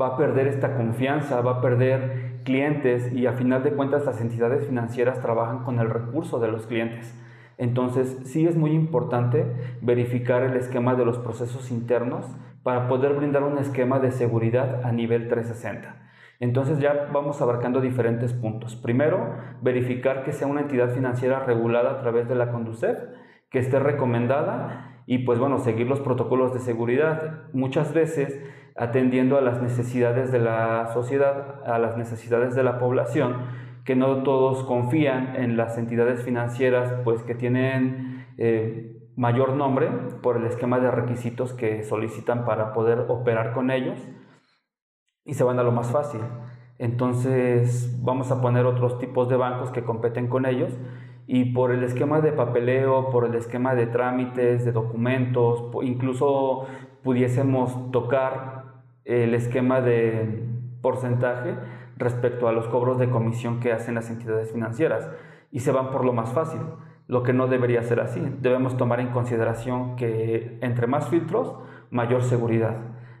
va 0.00 0.08
a 0.08 0.16
perder 0.16 0.48
esta 0.48 0.76
confianza, 0.76 1.40
va 1.40 1.52
a 1.52 1.60
perder 1.60 2.40
clientes 2.44 3.12
y 3.12 3.26
a 3.26 3.32
final 3.32 3.62
de 3.62 3.72
cuentas 3.72 4.04
las 4.04 4.20
entidades 4.20 4.66
financieras 4.66 5.20
trabajan 5.20 5.64
con 5.64 5.78
el 5.78 5.90
recurso 5.90 6.38
de 6.40 6.48
los 6.48 6.66
clientes. 6.66 7.14
Entonces 7.56 8.18
sí 8.24 8.46
es 8.46 8.56
muy 8.56 8.72
importante 8.72 9.46
verificar 9.80 10.42
el 10.42 10.56
esquema 10.56 10.94
de 10.94 11.04
los 11.04 11.18
procesos 11.18 11.70
internos 11.70 12.26
para 12.62 12.88
poder 12.88 13.14
brindar 13.14 13.44
un 13.44 13.58
esquema 13.58 14.00
de 14.00 14.10
seguridad 14.10 14.84
a 14.84 14.92
nivel 14.92 15.28
360. 15.28 15.96
Entonces 16.40 16.80
ya 16.80 17.08
vamos 17.12 17.40
abarcando 17.40 17.80
diferentes 17.80 18.32
puntos. 18.32 18.74
Primero, 18.74 19.34
verificar 19.62 20.24
que 20.24 20.32
sea 20.32 20.48
una 20.48 20.62
entidad 20.62 20.90
financiera 20.90 21.40
regulada 21.40 21.92
a 21.92 22.00
través 22.00 22.28
de 22.28 22.34
la 22.34 22.50
Conducef 22.50 22.98
que 23.54 23.60
esté 23.60 23.78
recomendada 23.78 25.04
y 25.06 25.18
pues 25.18 25.38
bueno, 25.38 25.60
seguir 25.60 25.86
los 25.86 26.00
protocolos 26.00 26.52
de 26.52 26.58
seguridad, 26.58 27.44
muchas 27.52 27.94
veces 27.94 28.42
atendiendo 28.74 29.38
a 29.38 29.42
las 29.42 29.62
necesidades 29.62 30.32
de 30.32 30.40
la 30.40 30.88
sociedad, 30.92 31.62
a 31.64 31.78
las 31.78 31.96
necesidades 31.96 32.56
de 32.56 32.64
la 32.64 32.80
población, 32.80 33.36
que 33.84 33.94
no 33.94 34.24
todos 34.24 34.64
confían 34.64 35.36
en 35.36 35.56
las 35.56 35.78
entidades 35.78 36.24
financieras 36.24 36.94
pues 37.04 37.22
que 37.22 37.36
tienen 37.36 38.26
eh, 38.38 38.96
mayor 39.14 39.52
nombre 39.52 39.88
por 40.20 40.36
el 40.36 40.46
esquema 40.46 40.80
de 40.80 40.90
requisitos 40.90 41.52
que 41.52 41.84
solicitan 41.84 42.44
para 42.44 42.72
poder 42.72 43.04
operar 43.06 43.52
con 43.52 43.70
ellos 43.70 44.00
y 45.24 45.34
se 45.34 45.44
van 45.44 45.60
a 45.60 45.62
lo 45.62 45.70
más 45.70 45.92
fácil. 45.92 46.22
Entonces 46.80 48.02
vamos 48.02 48.32
a 48.32 48.40
poner 48.40 48.66
otros 48.66 48.98
tipos 48.98 49.28
de 49.28 49.36
bancos 49.36 49.70
que 49.70 49.84
competen 49.84 50.26
con 50.26 50.44
ellos 50.44 50.76
y 51.26 51.52
por 51.52 51.70
el 51.70 51.82
esquema 51.82 52.20
de 52.20 52.32
papeleo, 52.32 53.10
por 53.10 53.24
el 53.24 53.34
esquema 53.34 53.74
de 53.74 53.86
trámites, 53.86 54.64
de 54.64 54.72
documentos, 54.72 55.64
incluso 55.82 56.66
pudiésemos 57.02 57.90
tocar 57.90 58.64
el 59.04 59.34
esquema 59.34 59.80
de 59.80 60.46
porcentaje 60.82 61.54
respecto 61.96 62.48
a 62.48 62.52
los 62.52 62.66
cobros 62.68 62.98
de 62.98 63.08
comisión 63.08 63.60
que 63.60 63.72
hacen 63.72 63.94
las 63.94 64.10
entidades 64.10 64.52
financieras 64.52 65.08
y 65.50 65.60
se 65.60 65.72
van 65.72 65.90
por 65.90 66.04
lo 66.04 66.12
más 66.12 66.32
fácil, 66.32 66.60
lo 67.06 67.22
que 67.22 67.32
no 67.32 67.46
debería 67.46 67.82
ser 67.82 68.00
así. 68.00 68.20
Debemos 68.40 68.76
tomar 68.76 69.00
en 69.00 69.08
consideración 69.08 69.96
que 69.96 70.58
entre 70.60 70.86
más 70.86 71.08
filtros, 71.08 71.54
mayor 71.90 72.22
seguridad. 72.22 72.76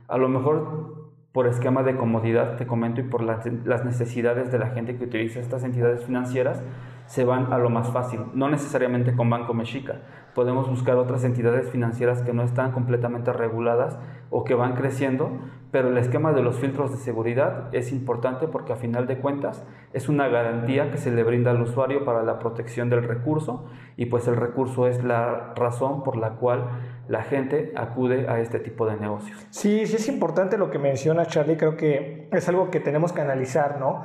A 0.08 0.18
lo 0.18 0.28
mejor 0.28 1.04
por 1.32 1.46
esquema 1.46 1.82
de 1.82 1.96
comodidad, 1.96 2.56
te 2.56 2.66
comento, 2.66 3.00
y 3.00 3.04
por 3.04 3.22
las 3.22 3.84
necesidades 3.84 4.52
de 4.52 4.58
la 4.58 4.68
gente 4.68 4.96
que 4.96 5.04
utiliza 5.04 5.40
estas 5.40 5.64
entidades 5.64 6.04
financieras, 6.04 6.62
se 7.06 7.24
van 7.24 7.52
a 7.52 7.58
lo 7.58 7.70
más 7.70 7.90
fácil, 7.90 8.20
no 8.34 8.48
necesariamente 8.48 9.14
con 9.14 9.28
Banco 9.28 9.54
Mexica. 9.54 10.00
Podemos 10.34 10.68
buscar 10.68 10.96
otras 10.96 11.22
entidades 11.24 11.68
financieras 11.70 12.22
que 12.22 12.32
no 12.32 12.42
están 12.42 12.72
completamente 12.72 13.32
reguladas 13.32 13.98
o 14.30 14.42
que 14.42 14.54
van 14.54 14.74
creciendo, 14.74 15.30
pero 15.70 15.88
el 15.88 15.98
esquema 15.98 16.32
de 16.32 16.42
los 16.42 16.56
filtros 16.56 16.90
de 16.90 16.96
seguridad 16.96 17.68
es 17.72 17.92
importante 17.92 18.48
porque 18.48 18.72
a 18.72 18.76
final 18.76 19.06
de 19.06 19.18
cuentas 19.18 19.64
es 19.92 20.08
una 20.08 20.28
garantía 20.28 20.90
que 20.90 20.98
se 20.98 21.12
le 21.12 21.22
brinda 21.22 21.52
al 21.52 21.60
usuario 21.60 22.04
para 22.04 22.22
la 22.22 22.38
protección 22.38 22.90
del 22.90 23.04
recurso 23.04 23.66
y 23.96 24.06
pues 24.06 24.26
el 24.26 24.36
recurso 24.36 24.88
es 24.88 25.04
la 25.04 25.52
razón 25.54 26.02
por 26.02 26.16
la 26.16 26.30
cual 26.30 26.66
la 27.06 27.22
gente 27.22 27.72
acude 27.76 28.28
a 28.28 28.40
este 28.40 28.58
tipo 28.58 28.86
de 28.86 28.96
negocios. 28.96 29.46
Sí, 29.50 29.86
sí 29.86 29.96
es 29.96 30.08
importante 30.08 30.58
lo 30.58 30.70
que 30.70 30.78
menciona 30.78 31.26
Charlie, 31.26 31.56
creo 31.56 31.76
que 31.76 32.28
es 32.32 32.48
algo 32.48 32.70
que 32.70 32.80
tenemos 32.80 33.12
que 33.12 33.20
analizar, 33.20 33.78
¿no? 33.78 34.04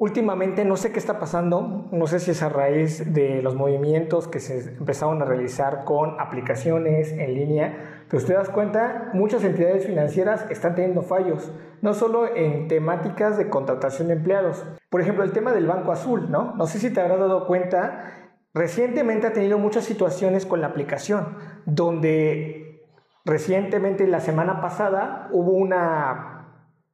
Últimamente 0.00 0.64
no 0.64 0.76
sé 0.76 0.92
qué 0.92 1.00
está 1.00 1.18
pasando, 1.18 1.88
no 1.90 2.06
sé 2.06 2.20
si 2.20 2.30
es 2.30 2.40
a 2.44 2.48
raíz 2.48 3.12
de 3.12 3.42
los 3.42 3.56
movimientos 3.56 4.28
que 4.28 4.38
se 4.38 4.76
empezaron 4.76 5.20
a 5.20 5.24
realizar 5.24 5.82
con 5.84 6.20
aplicaciones 6.20 7.10
en 7.10 7.34
línea, 7.34 8.04
pero 8.06 8.18
usted 8.18 8.36
das 8.36 8.48
cuenta, 8.48 9.10
muchas 9.12 9.42
entidades 9.42 9.86
financieras 9.86 10.46
están 10.50 10.76
teniendo 10.76 11.02
fallos, 11.02 11.50
no 11.82 11.94
solo 11.94 12.32
en 12.32 12.68
temáticas 12.68 13.36
de 13.36 13.50
contratación 13.50 14.06
de 14.06 14.14
empleados. 14.14 14.64
Por 14.88 15.00
ejemplo, 15.00 15.24
el 15.24 15.32
tema 15.32 15.52
del 15.52 15.66
Banco 15.66 15.90
Azul, 15.90 16.30
¿no? 16.30 16.54
No 16.54 16.68
sé 16.68 16.78
si 16.78 16.90
te 16.90 17.00
habrás 17.00 17.18
dado 17.18 17.48
cuenta, 17.48 18.30
recientemente 18.54 19.26
ha 19.26 19.32
tenido 19.32 19.58
muchas 19.58 19.84
situaciones 19.84 20.46
con 20.46 20.60
la 20.60 20.68
aplicación, 20.68 21.38
donde 21.66 22.84
recientemente 23.24 24.06
la 24.06 24.20
semana 24.20 24.60
pasada 24.60 25.28
hubo 25.32 25.50
una 25.50 26.37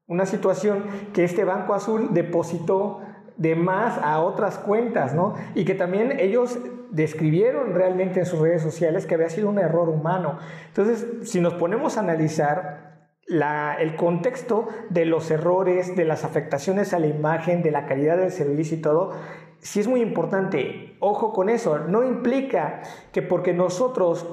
una 0.06 0.26
situación 0.26 0.84
que 1.12 1.24
este 1.24 1.44
Banco 1.44 1.74
Azul 1.74 2.10
depositó 2.12 3.00
de 3.36 3.56
más 3.56 3.98
a 3.98 4.20
otras 4.20 4.58
cuentas, 4.58 5.14
¿no? 5.14 5.34
Y 5.54 5.64
que 5.64 5.74
también 5.74 6.18
ellos 6.20 6.58
describieron 6.90 7.74
realmente 7.74 8.20
en 8.20 8.26
sus 8.26 8.38
redes 8.38 8.62
sociales 8.62 9.06
que 9.06 9.14
había 9.14 9.28
sido 9.28 9.48
un 9.48 9.58
error 9.58 9.88
humano. 9.88 10.38
Entonces, 10.68 11.28
si 11.28 11.40
nos 11.40 11.54
ponemos 11.54 11.96
a 11.96 12.00
analizar 12.00 13.08
el 13.26 13.96
contexto 13.96 14.68
de 14.90 15.06
los 15.06 15.30
errores, 15.30 15.96
de 15.96 16.04
las 16.04 16.24
afectaciones 16.24 16.92
a 16.92 16.98
la 16.98 17.06
imagen, 17.06 17.62
de 17.62 17.70
la 17.70 17.86
calidad 17.86 18.18
del 18.18 18.30
servicio 18.30 18.76
y 18.76 18.80
todo, 18.82 19.12
sí 19.58 19.80
es 19.80 19.88
muy 19.88 20.02
importante. 20.02 20.96
Ojo 21.00 21.32
con 21.32 21.48
eso, 21.48 21.78
no 21.78 22.04
implica 22.04 22.82
que 23.12 23.22
porque 23.22 23.52
nosotros 23.54 24.28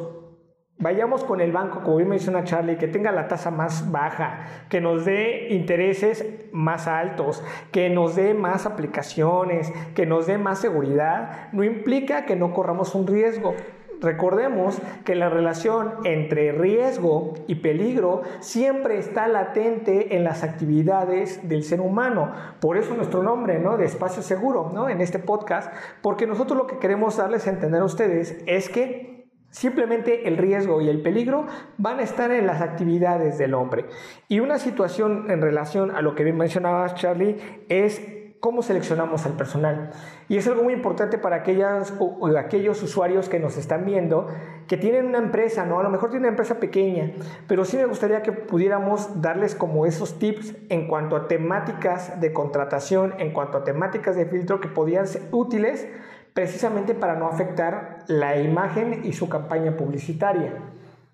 vayamos 0.81 1.23
con 1.23 1.39
el 1.39 1.51
banco, 1.51 1.81
como 1.83 1.97
bien 1.97 2.09
menciona 2.09 2.43
Charlie, 2.43 2.77
que 2.77 2.87
tenga 2.87 3.11
la 3.11 3.27
tasa 3.27 3.51
más 3.51 3.91
baja, 3.91 4.65
que 4.69 4.81
nos 4.81 5.05
dé 5.05 5.47
intereses 5.49 6.25
más 6.51 6.87
altos, 6.87 7.43
que 7.71 7.89
nos 7.89 8.15
dé 8.15 8.33
más 8.33 8.65
aplicaciones, 8.65 9.71
que 9.95 10.05
nos 10.05 10.27
dé 10.27 10.37
más 10.37 10.59
seguridad, 10.59 11.49
no 11.53 11.63
implica 11.63 12.25
que 12.25 12.35
no 12.35 12.53
corramos 12.53 12.95
un 12.95 13.07
riesgo. 13.07 13.55
Recordemos 14.01 14.81
que 15.05 15.13
la 15.13 15.29
relación 15.29 15.93
entre 16.05 16.51
riesgo 16.51 17.35
y 17.45 17.55
peligro 17.55 18.23
siempre 18.39 18.97
está 18.97 19.27
latente 19.27 20.15
en 20.15 20.23
las 20.23 20.43
actividades 20.43 21.47
del 21.47 21.63
ser 21.63 21.81
humano. 21.81 22.33
Por 22.59 22.77
eso 22.77 22.95
nuestro 22.95 23.21
nombre, 23.21 23.59
¿no? 23.59 23.77
De 23.77 23.85
espacio 23.85 24.23
seguro, 24.23 24.71
¿no? 24.73 24.89
En 24.89 25.01
este 25.01 25.19
podcast, 25.19 25.71
porque 26.01 26.25
nosotros 26.25 26.57
lo 26.57 26.65
que 26.65 26.79
queremos 26.79 27.17
darles 27.17 27.45
a 27.45 27.51
entender 27.51 27.81
a 27.81 27.85
ustedes 27.85 28.41
es 28.47 28.69
que 28.69 29.10
Simplemente 29.51 30.27
el 30.27 30.37
riesgo 30.37 30.81
y 30.81 30.89
el 30.89 31.01
peligro 31.01 31.45
van 31.77 31.99
a 31.99 32.03
estar 32.03 32.31
en 32.31 32.47
las 32.47 32.61
actividades 32.61 33.37
del 33.37 33.53
hombre. 33.53 33.85
Y 34.27 34.39
una 34.39 34.57
situación 34.57 35.29
en 35.29 35.41
relación 35.41 35.91
a 35.91 36.01
lo 36.01 36.15
que 36.15 36.23
bien 36.23 36.37
mencionabas, 36.37 36.95
Charlie, 36.95 37.37
es 37.67 38.01
cómo 38.41 38.63
seleccionamos 38.63 39.25
al 39.25 39.33
personal. 39.33 39.91
Y 40.27 40.37
es 40.37 40.47
algo 40.47 40.63
muy 40.63 40.73
importante 40.73 41.17
para 41.17 41.37
aquellas, 41.37 41.93
aquellos 42.37 42.81
usuarios 42.81 43.29
que 43.29 43.39
nos 43.39 43.55
están 43.55 43.85
viendo, 43.85 44.27
que 44.67 44.77
tienen 44.77 45.05
una 45.05 45.19
empresa, 45.19 45.65
¿no? 45.65 45.79
A 45.79 45.83
lo 45.83 45.89
mejor 45.89 46.09
tienen 46.09 46.23
una 46.23 46.29
empresa 46.29 46.59
pequeña, 46.59 47.11
pero 47.47 47.65
sí 47.65 47.77
me 47.77 47.85
gustaría 47.85 48.23
que 48.23 48.31
pudiéramos 48.31 49.21
darles 49.21 49.53
como 49.53 49.85
esos 49.85 50.17
tips 50.17 50.55
en 50.69 50.87
cuanto 50.87 51.15
a 51.15 51.27
temáticas 51.27 52.19
de 52.19 52.33
contratación, 52.33 53.13
en 53.19 53.31
cuanto 53.31 53.59
a 53.59 53.63
temáticas 53.63 54.15
de 54.15 54.25
filtro 54.25 54.59
que 54.59 54.69
podían 54.69 55.07
ser 55.07 55.21
útiles 55.31 55.87
precisamente 56.33 56.93
para 56.93 57.15
no 57.15 57.27
afectar 57.27 57.99
la 58.07 58.39
imagen 58.39 59.01
y 59.03 59.13
su 59.13 59.29
campaña 59.29 59.75
publicitaria 59.75 60.53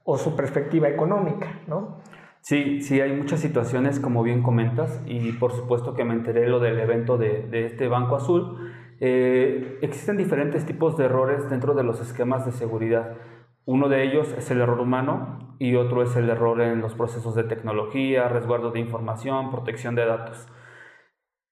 o 0.03 0.17
su 0.17 0.35
perspectiva 0.35 0.87
económica, 0.87 1.59
¿no? 1.67 1.97
Sí, 2.41 2.81
sí, 2.81 3.01
hay 3.01 3.11
muchas 3.11 3.41
situaciones, 3.41 3.99
como 3.99 4.23
bien 4.23 4.41
comentas, 4.41 5.03
y 5.05 5.33
por 5.33 5.51
supuesto 5.51 5.93
que 5.93 6.05
me 6.05 6.13
enteré 6.13 6.47
lo 6.47 6.59
del 6.59 6.79
evento 6.79 7.17
de, 7.17 7.49
este 7.65 7.89
Banco 7.89 8.15
Azul. 8.15 8.71
Eh, 9.01 9.79
existen 9.81 10.15
diferentes 10.15 10.65
tipos 10.65 10.95
de 10.95 11.05
errores 11.05 11.49
dentro 11.49 11.73
de 11.73 11.83
los 11.83 11.99
esquemas 11.99 12.45
de 12.45 12.53
seguridad. 12.53 13.17
Uno 13.65 13.89
de 13.89 14.03
ellos 14.03 14.33
es 14.37 14.49
el 14.49 14.61
error 14.61 14.79
humano 14.79 15.55
y 15.59 15.75
otro 15.75 16.01
es 16.03 16.15
el 16.15 16.29
error 16.29 16.61
en 16.61 16.79
los 16.79 16.93
procesos 16.93 17.35
de 17.35 17.43
tecnología, 17.43 18.29
resguardo 18.29 18.71
de 18.71 18.79
información, 18.79 19.51
protección 19.51 19.95
de 19.95 20.05
datos. 20.05 20.47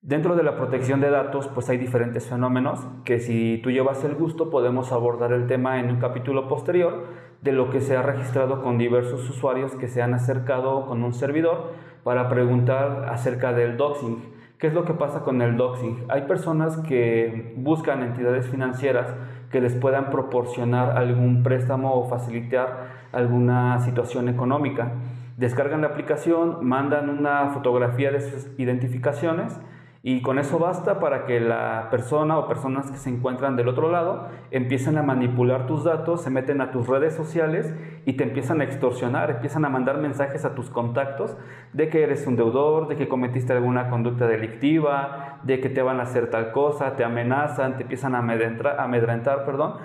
Dentro 0.05 0.35
de 0.35 0.43
la 0.43 0.55
protección 0.55 1.01
de 1.01 1.09
datos, 1.09 1.47
pues 1.47 1.67
hay 1.67 1.79
diferentes 1.79 2.27
fenómenos 2.27 2.79
que 3.05 3.19
si 3.19 3.59
tú 3.63 3.71
llevas 3.71 4.03
el 4.03 4.13
gusto 4.13 4.51
podemos 4.51 4.91
abordar 4.91 5.33
el 5.33 5.47
tema 5.47 5.79
en 5.79 5.89
un 5.89 5.97
capítulo 5.97 6.47
posterior 6.47 7.07
de 7.41 7.51
lo 7.51 7.71
que 7.71 7.81
se 7.81 7.97
ha 7.97 8.03
registrado 8.03 8.61
con 8.61 8.77
diversos 8.77 9.27
usuarios 9.27 9.71
que 9.75 9.87
se 9.87 10.03
han 10.03 10.13
acercado 10.13 10.85
con 10.85 11.03
un 11.03 11.11
servidor 11.11 11.71
para 12.03 12.29
preguntar 12.29 13.07
acerca 13.09 13.51
del 13.51 13.77
doxing. 13.77 14.21
¿Qué 14.59 14.67
es 14.67 14.75
lo 14.75 14.85
que 14.85 14.93
pasa 14.93 15.23
con 15.23 15.41
el 15.41 15.57
doxing? 15.57 16.05
Hay 16.09 16.27
personas 16.27 16.77
que 16.77 17.55
buscan 17.57 18.03
entidades 18.03 18.47
financieras 18.47 19.11
que 19.49 19.59
les 19.59 19.73
puedan 19.73 20.11
proporcionar 20.11 20.99
algún 20.99 21.41
préstamo 21.41 21.95
o 21.95 22.07
facilitar 22.07 23.07
alguna 23.11 23.79
situación 23.79 24.29
económica. 24.29 24.91
Descargan 25.37 25.81
la 25.81 25.87
aplicación, 25.87 26.63
mandan 26.63 27.09
una 27.09 27.49
fotografía 27.49 28.11
de 28.11 28.21
sus 28.21 28.47
identificaciones, 28.59 29.59
y 30.07 30.21
con 30.21 30.37
eso 30.37 30.59
basta 30.59 30.99
para 30.99 31.25
que 31.25 31.39
la 31.39 31.87
persona 31.89 32.37
o 32.37 32.47
personas 32.47 32.91
que 32.91 32.97
se 32.97 33.09
encuentran 33.09 33.55
del 33.55 33.67
otro 33.67 33.89
lado 33.89 34.27
empiecen 34.51 34.99
a 34.99 35.01
manipular 35.01 35.65
tus 35.65 35.83
datos, 35.83 36.21
se 36.21 36.29
meten 36.29 36.61
a 36.61 36.69
tus 36.69 36.87
redes 36.87 37.15
sociales 37.15 37.73
y 38.05 38.13
te 38.13 38.23
empiezan 38.23 38.61
a 38.61 38.65
extorsionar, 38.65 39.31
empiezan 39.31 39.65
a 39.65 39.69
mandar 39.69 39.97
mensajes 39.97 40.45
a 40.45 40.53
tus 40.53 40.69
contactos 40.69 41.35
de 41.73 41.89
que 41.89 42.03
eres 42.03 42.27
un 42.27 42.35
deudor, 42.35 42.87
de 42.87 42.97
que 42.97 43.07
cometiste 43.07 43.53
alguna 43.53 43.89
conducta 43.89 44.27
delictiva, 44.27 45.39
de 45.41 45.59
que 45.59 45.69
te 45.69 45.81
van 45.81 45.99
a 45.99 46.03
hacer 46.03 46.29
tal 46.29 46.51
cosa, 46.51 46.95
te 46.95 47.03
amenazan, 47.03 47.77
te 47.77 47.81
empiezan 47.81 48.13
a 48.13 48.19
amedrentar, 48.19 49.43
perdón. 49.43 49.77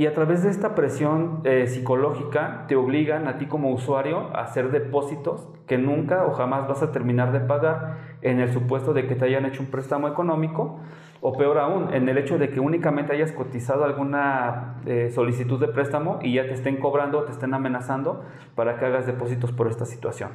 Y 0.00 0.06
a 0.06 0.14
través 0.14 0.42
de 0.42 0.48
esta 0.48 0.74
presión 0.74 1.42
eh, 1.44 1.66
psicológica 1.66 2.64
te 2.68 2.74
obligan 2.74 3.28
a 3.28 3.36
ti 3.36 3.44
como 3.44 3.70
usuario 3.70 4.34
a 4.34 4.44
hacer 4.44 4.70
depósitos 4.70 5.46
que 5.66 5.76
nunca 5.76 6.24
o 6.24 6.32
jamás 6.32 6.66
vas 6.66 6.82
a 6.82 6.90
terminar 6.90 7.32
de 7.32 7.40
pagar 7.40 7.98
en 8.22 8.40
el 8.40 8.50
supuesto 8.50 8.94
de 8.94 9.06
que 9.06 9.14
te 9.14 9.26
hayan 9.26 9.44
hecho 9.44 9.60
un 9.60 9.68
préstamo 9.68 10.08
económico 10.08 10.80
o 11.20 11.36
peor 11.36 11.58
aún, 11.58 11.92
en 11.92 12.08
el 12.08 12.16
hecho 12.16 12.38
de 12.38 12.48
que 12.48 12.60
únicamente 12.60 13.12
hayas 13.12 13.32
cotizado 13.32 13.84
alguna 13.84 14.80
eh, 14.86 15.10
solicitud 15.14 15.60
de 15.60 15.68
préstamo 15.68 16.18
y 16.22 16.32
ya 16.32 16.46
te 16.46 16.54
estén 16.54 16.78
cobrando, 16.78 17.24
te 17.24 17.32
estén 17.32 17.52
amenazando 17.52 18.24
para 18.54 18.78
que 18.78 18.86
hagas 18.86 19.04
depósitos 19.04 19.52
por 19.52 19.68
esta 19.68 19.84
situación. 19.84 20.30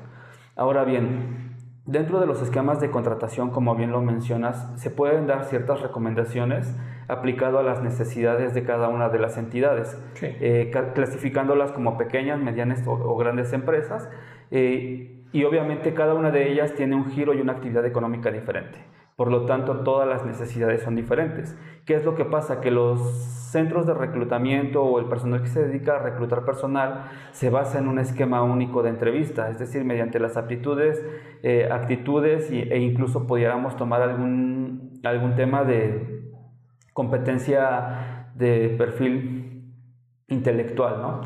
Ahora 0.55 0.83
bien, 0.83 1.55
Dentro 1.87 2.19
de 2.19 2.25
los 2.25 2.41
esquemas 2.41 2.79
de 2.79 2.89
contratación, 2.89 3.51
como 3.51 3.75
bien 3.75 3.91
lo 3.91 4.01
mencionas, 4.01 4.71
se 4.75 4.89
pueden 4.89 5.27
dar 5.27 5.45
ciertas 5.45 5.81
recomendaciones 5.81 6.75
aplicado 7.07 7.59
a 7.59 7.63
las 7.63 7.81
necesidades 7.81 8.53
de 8.53 8.63
cada 8.63 8.89
una 8.89 9.09
de 9.09 9.19
las 9.19 9.37
entidades, 9.37 9.97
eh, 10.21 10.71
clasificándolas 10.93 11.71
como 11.71 11.97
pequeñas, 11.97 12.39
medianas 12.39 12.83
o, 12.87 13.15
grandes 13.17 13.53
empresas, 13.53 14.09
eh, 14.51 15.23
y 15.31 15.43
obviamente 15.43 15.93
cada 15.93 16.13
una 16.13 16.31
de 16.31 16.51
ellas 16.51 16.73
tiene 16.75 16.95
un 16.95 17.11
giro 17.11 17.33
y 17.33 17.41
una 17.41 17.53
actividad 17.53 17.85
económica 17.85 18.31
diferente. 18.31 18.79
Por 19.15 19.31
lo 19.31 19.45
tanto, 19.45 19.79
todas 19.83 20.07
las 20.07 20.25
necesidades 20.25 20.81
son 20.81 20.95
diferentes. 20.95 21.57
¿Qué 21.85 21.95
es 21.95 22.03
lo 22.03 22.15
que 22.15 22.25
pasa? 22.25 22.59
Que 22.59 22.69
los 22.69 22.99
centros 23.55 23.85
de 23.85 23.93
reclutamiento 23.93 24.83
o 24.83 24.99
el 24.99 25.05
personal 25.05 25.41
que 25.41 25.47
se 25.47 25.65
dedica 25.65 25.95
a 25.95 25.99
reclutar 25.99 26.43
personal 26.43 27.05
se 27.31 27.49
basa 27.49 27.79
en 27.79 27.87
un 27.87 27.99
esquema 27.99 28.43
único 28.43 28.83
de 28.83 28.89
entrevista, 28.89 29.49
es 29.49 29.57
decir, 29.57 29.85
mediante 29.85 30.19
las 30.19 30.35
aptitudes, 30.35 31.01
eh, 31.43 31.69
actitudes 31.71 32.51
e 32.51 32.77
incluso 32.79 33.25
pudiéramos 33.25 33.77
tomar 33.77 34.01
algún, 34.01 34.99
algún 35.03 35.35
tema 35.35 35.63
de 35.63 36.25
competencia 36.95 38.31
de 38.33 38.73
perfil 38.75 39.71
intelectual, 40.27 40.99
¿no? 40.99 41.21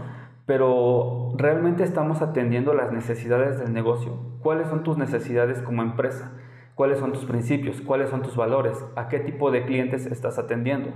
Pero 0.45 1.31
realmente 1.37 1.85
estamos 1.85 2.21
atendiendo 2.21 2.73
las 2.73 2.91
necesidades 2.91 3.57
del 3.57 3.71
negocio. 3.71 4.19
¿Cuáles 4.41 4.67
son 4.67 4.83
tus 4.83 4.97
necesidades 4.97 5.61
como 5.61 5.81
empresa? 5.81 6.33
cuáles 6.79 6.99
son 6.99 7.11
tus 7.11 7.25
principios, 7.25 7.81
cuáles 7.81 8.09
son 8.09 8.21
tus 8.21 8.37
valores, 8.37 8.85
a 8.95 9.09
qué 9.09 9.19
tipo 9.19 9.51
de 9.51 9.65
clientes 9.65 10.05
estás 10.05 10.39
atendiendo. 10.39 10.91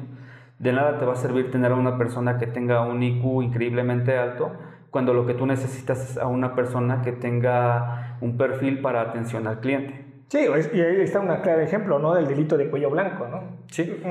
De 0.57 0.71
nada 0.71 0.97
te 0.97 1.03
va 1.03 1.11
a 1.11 1.17
servir 1.17 1.51
tener 1.51 1.73
a 1.73 1.75
una 1.75 1.97
persona 1.97 2.37
que 2.37 2.47
tenga 2.47 2.85
un 2.85 3.03
IQ 3.03 3.43
increíblemente 3.43 4.17
alto 4.17 4.53
cuando 4.91 5.13
lo 5.13 5.25
que 5.25 5.33
tú 5.33 5.45
necesitas 5.45 6.11
es 6.11 6.17
a 6.17 6.27
una 6.27 6.55
persona 6.55 7.01
que 7.01 7.11
tenga 7.11 8.15
un 8.21 8.37
perfil 8.37 8.79
para 8.79 9.01
atención 9.01 9.45
al 9.45 9.59
cliente. 9.59 10.05
Sí, 10.29 10.47
y 10.73 10.79
ahí 10.79 11.01
está 11.01 11.19
un 11.19 11.27
claro 11.27 11.59
ejemplo, 11.59 11.99
¿no? 11.99 12.13
Del 12.13 12.27
delito 12.29 12.55
de 12.55 12.69
cuello 12.69 12.89
blanco, 12.89 13.27
¿no? 13.27 13.41
Sí. 13.67 14.01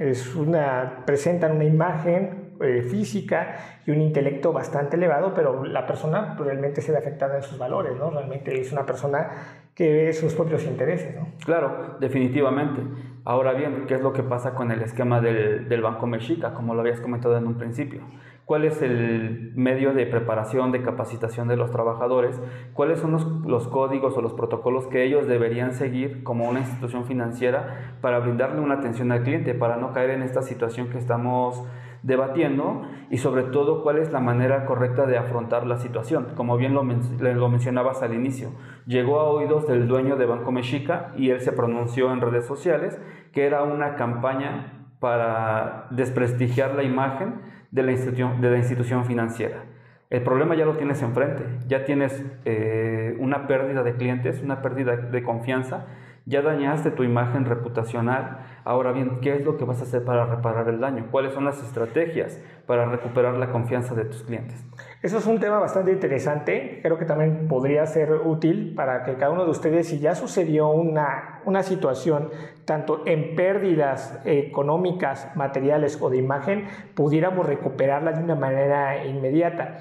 Es 0.00 0.34
una, 0.34 1.02
presentan 1.04 1.56
una 1.56 1.64
imagen 1.64 2.52
eh, 2.60 2.82
física 2.82 3.56
y 3.86 3.90
un 3.90 4.00
intelecto 4.00 4.52
bastante 4.52 4.96
elevado, 4.96 5.34
pero 5.34 5.64
la 5.64 5.86
persona 5.86 6.36
realmente 6.38 6.80
se 6.80 6.92
ve 6.92 6.98
afectada 6.98 7.36
en 7.36 7.42
sus 7.42 7.58
valores, 7.58 7.96
¿no? 7.98 8.10
Realmente 8.10 8.60
es 8.60 8.72
una 8.72 8.86
persona 8.86 9.30
que 9.74 9.92
ve 9.92 10.12
sus 10.12 10.34
propios 10.34 10.64
intereses. 10.64 11.16
¿no? 11.16 11.28
Claro, 11.44 11.96
definitivamente. 11.98 12.80
Ahora 13.24 13.52
bien, 13.54 13.86
¿qué 13.88 13.94
es 13.94 14.00
lo 14.00 14.12
que 14.12 14.22
pasa 14.22 14.54
con 14.54 14.70
el 14.70 14.82
esquema 14.82 15.20
del, 15.20 15.68
del 15.68 15.82
Banco 15.82 16.06
Mexica, 16.06 16.54
como 16.54 16.74
lo 16.74 16.80
habías 16.80 17.00
comentado 17.00 17.36
en 17.36 17.46
un 17.46 17.54
principio? 17.54 18.02
Cuál 18.44 18.64
es 18.64 18.82
el 18.82 19.52
medio 19.54 19.94
de 19.94 20.06
preparación, 20.06 20.70
de 20.70 20.82
capacitación 20.82 21.48
de 21.48 21.56
los 21.56 21.70
trabajadores, 21.70 22.40
cuáles 22.74 22.98
son 22.98 23.12
los, 23.46 23.68
códigos 23.68 24.16
o 24.16 24.20
los 24.20 24.34
protocolos 24.34 24.86
que 24.86 25.04
ellos 25.04 25.26
deberían 25.26 25.72
seguir 25.72 26.22
como 26.22 26.48
una 26.48 26.60
institución 26.60 27.06
financiera 27.06 27.96
para 28.00 28.18
brindarle 28.18 28.60
una 28.60 28.74
atención 28.74 29.12
al 29.12 29.22
cliente, 29.22 29.54
para 29.54 29.76
no 29.76 29.92
caer 29.92 30.10
en 30.10 30.22
esta 30.22 30.42
situación 30.42 30.88
que 30.90 30.98
estamos 30.98 31.64
debatiendo 32.02 32.82
y 33.08 33.16
sobre 33.16 33.44
todo 33.44 33.82
cuál 33.82 33.96
es 33.96 34.12
la 34.12 34.20
manera 34.20 34.66
correcta 34.66 35.06
de 35.06 35.16
afrontar 35.16 35.66
la 35.66 35.78
situación. 35.78 36.26
Como 36.36 36.58
bien 36.58 36.74
lo, 36.74 36.82
lo, 36.82 37.48
mencionabas 37.48 38.02
al 38.02 38.12
inicio, 38.12 38.50
llegó 38.86 39.20
a 39.20 39.30
oídos 39.30 39.66
del 39.66 39.88
dueño 39.88 40.16
de 40.16 40.26
Banco 40.26 40.52
Mexica 40.52 41.12
y 41.16 41.30
él 41.30 41.40
se 41.40 41.52
pronunció 41.52 42.12
en 42.12 42.20
redes 42.20 42.44
sociales 42.44 43.00
que 43.32 43.46
era 43.46 43.62
una 43.62 43.96
campaña 43.96 44.88
para 45.00 45.86
desprestigiar 45.90 46.74
la 46.74 46.82
imagen 46.82 47.54
de 47.74 47.82
la 47.82 47.90
institución, 47.90 48.40
de 48.40 48.50
la 48.50 48.58
institución 48.58 49.04
financiera. 49.04 49.64
El 50.08 50.22
problema 50.22 50.54
ya 50.54 50.64
lo 50.64 50.76
tienes 50.76 51.02
enfrente, 51.02 51.42
ya 51.66 51.84
tienes 51.84 52.24
eh, 52.44 53.16
una 53.18 53.48
pérdida 53.48 53.82
de 53.82 53.94
clientes, 53.94 54.40
una 54.42 54.62
pérdida 54.62 54.96
de 54.96 55.22
confianza 55.24 55.86
ya 56.26 56.40
dañaste 56.40 56.90
tu 56.90 57.02
imagen 57.02 57.44
reputacional. 57.44 58.38
Ahora 58.64 58.92
bien, 58.92 59.20
¿qué 59.20 59.36
es 59.36 59.44
lo 59.44 59.58
que 59.58 59.64
vas 59.64 59.80
a 59.80 59.82
hacer 59.82 60.04
para 60.04 60.24
reparar 60.24 60.68
el 60.68 60.80
daño? 60.80 61.08
¿Cuáles 61.10 61.34
son 61.34 61.44
las 61.44 61.62
estrategias 61.62 62.40
para 62.66 62.86
recuperar 62.86 63.34
la 63.34 63.50
confianza 63.50 63.94
de 63.94 64.06
tus 64.06 64.22
clientes? 64.22 64.64
Eso 65.02 65.18
es 65.18 65.26
un 65.26 65.38
tema 65.38 65.58
bastante 65.58 65.92
interesante. 65.92 66.80
Creo 66.82 66.96
que 66.96 67.04
también 67.04 67.46
podría 67.46 67.84
ser 67.84 68.12
útil 68.24 68.72
para 68.74 69.04
que 69.04 69.16
cada 69.16 69.32
uno 69.32 69.44
de 69.44 69.50
ustedes, 69.50 69.88
si 69.88 69.98
ya 69.98 70.14
sucedió 70.14 70.68
una, 70.68 71.40
una 71.44 71.62
situación, 71.62 72.30
tanto 72.64 73.02
en 73.04 73.36
pérdidas 73.36 74.18
económicas, 74.24 75.30
materiales 75.36 76.00
o 76.00 76.08
de 76.08 76.16
imagen, 76.16 76.68
pudiéramos 76.94 77.44
recuperarla 77.44 78.12
de 78.12 78.24
una 78.24 78.34
manera 78.34 79.04
inmediata. 79.04 79.80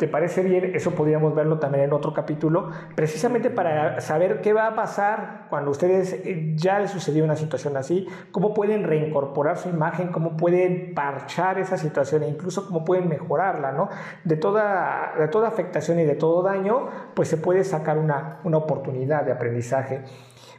¿Te 0.00 0.08
parece 0.08 0.42
bien? 0.42 0.72
Eso 0.74 0.92
podríamos 0.92 1.34
verlo 1.34 1.58
también 1.58 1.84
en 1.84 1.92
otro 1.92 2.14
capítulo, 2.14 2.70
precisamente 2.96 3.50
para 3.50 4.00
saber 4.00 4.40
qué 4.40 4.54
va 4.54 4.66
a 4.66 4.74
pasar 4.74 5.46
cuando 5.50 5.70
ustedes 5.70 6.14
eh, 6.24 6.54
ya 6.56 6.78
les 6.78 6.90
sucedió 6.90 7.22
una 7.22 7.36
situación 7.36 7.76
así, 7.76 8.08
cómo 8.32 8.54
pueden 8.54 8.84
reincorporar 8.84 9.58
su 9.58 9.68
imagen, 9.68 10.08
cómo 10.08 10.38
pueden 10.38 10.94
parchar 10.94 11.58
esa 11.58 11.76
situación 11.76 12.22
e 12.22 12.28
incluso 12.28 12.66
cómo 12.66 12.82
pueden 12.82 13.10
mejorarla, 13.10 13.72
¿no? 13.72 13.90
De 14.24 14.36
toda, 14.36 15.12
de 15.18 15.28
toda 15.28 15.48
afectación 15.48 16.00
y 16.00 16.06
de 16.06 16.14
todo 16.14 16.42
daño, 16.42 16.88
pues 17.12 17.28
se 17.28 17.36
puede 17.36 17.62
sacar 17.62 17.98
una, 17.98 18.40
una 18.44 18.56
oportunidad 18.56 19.26
de 19.26 19.32
aprendizaje. 19.32 20.02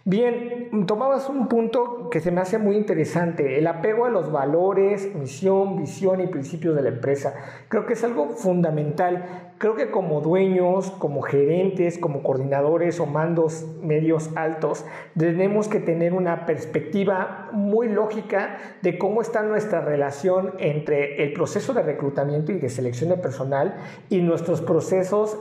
Bien, 0.03 0.87
tomabas 0.87 1.29
un 1.29 1.47
punto 1.47 2.09
que 2.09 2.21
se 2.21 2.31
me 2.31 2.41
hace 2.41 2.57
muy 2.57 2.75
interesante, 2.75 3.59
el 3.59 3.67
apego 3.67 4.05
a 4.05 4.09
los 4.09 4.31
valores, 4.31 5.13
misión, 5.13 5.77
visión 5.77 6.21
y 6.21 6.25
principios 6.25 6.75
de 6.75 6.81
la 6.81 6.89
empresa. 6.89 7.35
Creo 7.67 7.85
que 7.85 7.93
es 7.93 8.03
algo 8.03 8.29
fundamental. 8.29 9.53
Creo 9.59 9.75
que 9.75 9.91
como 9.91 10.21
dueños, 10.21 10.89
como 10.89 11.21
gerentes, 11.21 11.99
como 11.99 12.23
coordinadores 12.23 12.99
o 12.99 13.05
mandos 13.05 13.67
medios 13.83 14.31
altos, 14.35 14.87
tenemos 15.15 15.67
que 15.67 15.79
tener 15.79 16.13
una 16.13 16.47
perspectiva 16.47 17.49
muy 17.51 17.87
lógica 17.87 18.57
de 18.81 18.97
cómo 18.97 19.21
está 19.21 19.43
nuestra 19.43 19.81
relación 19.81 20.55
entre 20.57 21.23
el 21.23 21.33
proceso 21.33 21.75
de 21.75 21.83
reclutamiento 21.83 22.51
y 22.51 22.57
de 22.57 22.69
selección 22.69 23.11
de 23.11 23.17
personal 23.17 23.75
y 24.09 24.21
nuestros 24.21 24.61
procesos 24.61 25.37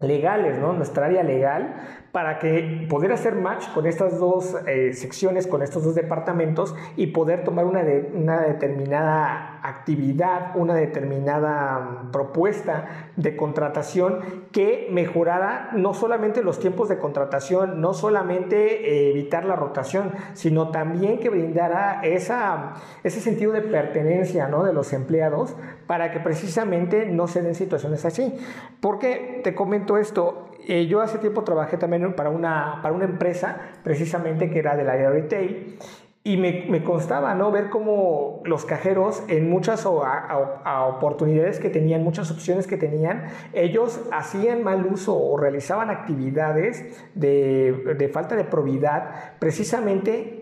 legales, 0.00 0.58
¿no? 0.58 0.74
Nuestra 0.74 1.06
área 1.06 1.22
legal, 1.22 2.03
para 2.14 2.38
que 2.38 2.86
poder 2.88 3.10
hacer 3.10 3.34
match 3.34 3.66
con 3.74 3.88
estas 3.88 4.20
dos 4.20 4.54
eh, 4.68 4.92
secciones, 4.92 5.48
con 5.48 5.62
estos 5.62 5.82
dos 5.82 5.96
departamentos 5.96 6.72
y 6.94 7.08
poder 7.08 7.42
tomar 7.42 7.64
una, 7.64 7.82
de, 7.82 8.08
una 8.14 8.40
determinada 8.40 9.58
actividad, 9.64 10.52
una 10.54 10.76
determinada 10.76 11.80
mm, 11.80 12.10
propuesta 12.12 13.10
de 13.16 13.34
contratación 13.34 14.44
que 14.52 14.86
mejorara 14.92 15.70
no 15.72 15.92
solamente 15.92 16.44
los 16.44 16.60
tiempos 16.60 16.88
de 16.88 16.98
contratación, 16.98 17.80
no 17.80 17.94
solamente 17.94 18.92
eh, 18.92 19.10
evitar 19.10 19.44
la 19.44 19.56
rotación, 19.56 20.12
sino 20.34 20.70
también 20.70 21.18
que 21.18 21.30
brindara 21.30 22.00
ese 22.04 23.20
sentido 23.20 23.50
de 23.50 23.62
pertenencia 23.62 24.46
¿no? 24.46 24.62
de 24.62 24.72
los 24.72 24.92
empleados 24.92 25.56
para 25.88 26.12
que 26.12 26.20
precisamente 26.20 27.06
no 27.06 27.26
se 27.26 27.42
den 27.42 27.56
situaciones 27.56 28.04
así. 28.04 28.38
Porque 28.80 29.40
te 29.42 29.56
comento 29.56 29.96
esto, 29.96 30.50
eh, 30.66 30.86
yo 30.86 31.00
hace 31.00 31.18
tiempo 31.18 31.44
trabajé 31.44 31.76
también 31.76 32.14
para 32.14 32.30
una, 32.30 32.80
para 32.82 32.94
una 32.94 33.04
empresa 33.04 33.60
precisamente 33.82 34.50
que 34.50 34.58
era 34.58 34.76
del 34.76 34.88
área 34.88 35.10
retail 35.10 35.78
y 36.26 36.38
me, 36.38 36.64
me, 36.70 36.82
constaba 36.82 37.34
¿no? 37.34 37.50
ver 37.50 37.68
cómo 37.68 38.40
los 38.46 38.64
cajeros 38.64 39.22
en 39.28 39.50
muchas 39.50 39.84
oportunidades 39.84 41.60
que 41.60 41.68
tenían, 41.68 42.02
muchas 42.02 42.30
opciones 42.30 42.66
que 42.66 42.78
tenían, 42.78 43.26
ellos 43.52 44.00
hacían 44.10 44.62
mal 44.62 44.86
uso 44.86 45.14
o 45.14 45.36
realizaban 45.36 45.90
actividades 45.90 47.06
de, 47.14 47.94
de 47.98 48.08
falta 48.08 48.36
de 48.36 48.44
probidad 48.44 49.34
precisamente 49.38 50.40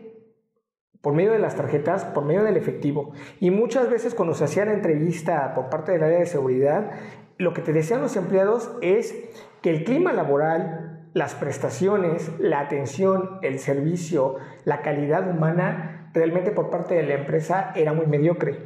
por 1.01 1.15
medio 1.15 1.33
de 1.33 1.41
las 1.41 1.57
tarjetas, 1.57 2.05
por 2.05 2.25
medio 2.25 2.45
del 2.45 2.57
efectivo. 2.57 3.13
Y 3.41 3.51
muchas 3.51 3.91
veces 3.91 4.15
cuando 4.15 4.35
se 4.35 4.45
hacía 4.45 4.65
la 4.65 4.75
entrevista 4.75 5.53
por 5.53 5.69
parte 5.69 5.91
del 5.91 6.05
área 6.05 6.21
de 6.21 6.27
seguridad, 6.27 6.93
lo 7.39 7.53
que 7.55 7.61
te 7.61 7.73
decían 7.73 8.01
los 8.01 8.15
empleados 8.15 8.71
es 8.83 9.17
que 9.63 9.71
el 9.71 9.85
clima 9.85 10.13
laboral, 10.13 11.09
las 11.15 11.35
prestaciones, 11.35 12.31
la 12.39 12.61
atención, 12.61 13.39
el 13.43 13.59
servicio, 13.59 14.37
la 14.65 14.83
calidad 14.83 15.29
humana, 15.29 16.11
realmente 16.15 16.51
por 16.51 16.71
parte 16.71 16.95
de 16.95 17.05
la 17.05 17.15
empresa 17.15 17.73
era 17.75 17.93
muy 17.93 18.07
mediocre. 18.07 18.59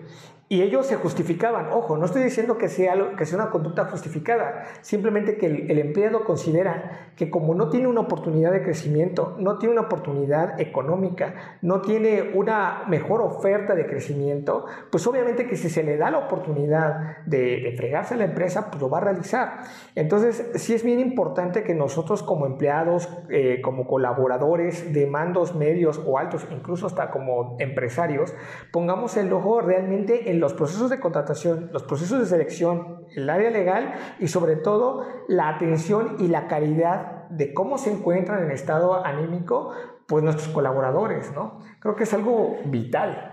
Y 0.48 0.62
ellos 0.62 0.86
se 0.86 0.94
justificaban. 0.94 1.70
Ojo, 1.72 1.96
no 1.96 2.04
estoy 2.04 2.22
diciendo 2.22 2.56
que 2.56 2.68
sea, 2.68 2.94
que 3.18 3.26
sea 3.26 3.38
una 3.38 3.50
conducta 3.50 3.86
justificada, 3.86 4.62
simplemente 4.80 5.38
que 5.38 5.46
el, 5.46 5.78
empleado 5.80 6.24
considera 6.24 7.10
que 7.16 7.30
como 7.30 7.56
no 7.56 7.68
tiene 7.68 7.88
una 7.88 8.02
oportunidad 8.02 8.52
de 8.52 8.62
crecimiento, 8.62 9.34
no 9.40 9.58
tiene 9.58 9.72
una 9.72 9.82
oportunidad 9.82 10.60
económica, 10.60 11.58
no 11.62 11.80
tiene 11.80 12.30
una 12.34 12.84
mejor 12.86 13.22
oferta 13.22 13.74
de 13.74 13.86
crecimiento, 13.86 14.66
pues 14.92 15.04
obviamente 15.08 15.48
que 15.48 15.56
si 15.56 15.68
se 15.68 15.82
le 15.82 15.96
da 15.96 16.12
la 16.12 16.18
oportunidad 16.18 17.24
de, 17.26 17.74
fregarse 17.76 18.14
a 18.14 18.16
la 18.16 18.24
empresa, 18.24 18.70
pues 18.70 18.80
lo 18.80 18.88
va 18.88 18.98
a 18.98 19.00
realizar. 19.00 19.64
Entonces, 19.96 20.52
sí 20.54 20.74
es 20.74 20.84
bien 20.84 21.00
importante 21.00 21.64
que 21.64 21.74
nosotros 21.74 22.22
como 22.22 22.46
empleados, 22.46 23.08
eh, 23.30 23.60
como 23.62 23.86
colaboradores 23.86 24.92
de 24.94 25.06
mandos 25.06 25.56
medios 25.56 26.00
o 26.06 26.18
altos, 26.18 26.46
incluso 26.52 26.86
hasta 26.86 27.10
como 27.10 27.56
empresarios, 27.58 28.32
pongamos 28.70 29.16
el 29.16 29.32
ojo 29.32 29.60
realmente 29.60 30.30
en 30.30 30.35
los 30.36 30.54
procesos 30.54 30.90
de 30.90 31.00
contratación, 31.00 31.70
los 31.72 31.82
procesos 31.82 32.20
de 32.20 32.26
selección, 32.26 33.06
el 33.14 33.28
área 33.28 33.50
legal 33.50 33.94
y 34.18 34.28
sobre 34.28 34.56
todo 34.56 35.04
la 35.28 35.48
atención 35.48 36.16
y 36.18 36.28
la 36.28 36.48
calidad 36.48 37.28
de 37.28 37.52
cómo 37.52 37.78
se 37.78 37.92
encuentran 37.92 38.42
en 38.44 38.50
estado 38.50 39.04
anímico 39.04 39.72
pues 40.06 40.22
nuestros 40.22 40.48
colaboradores, 40.48 41.32
¿no? 41.34 41.60
Creo 41.80 41.96
que 41.96 42.04
es 42.04 42.14
algo 42.14 42.58
vital. 42.66 43.32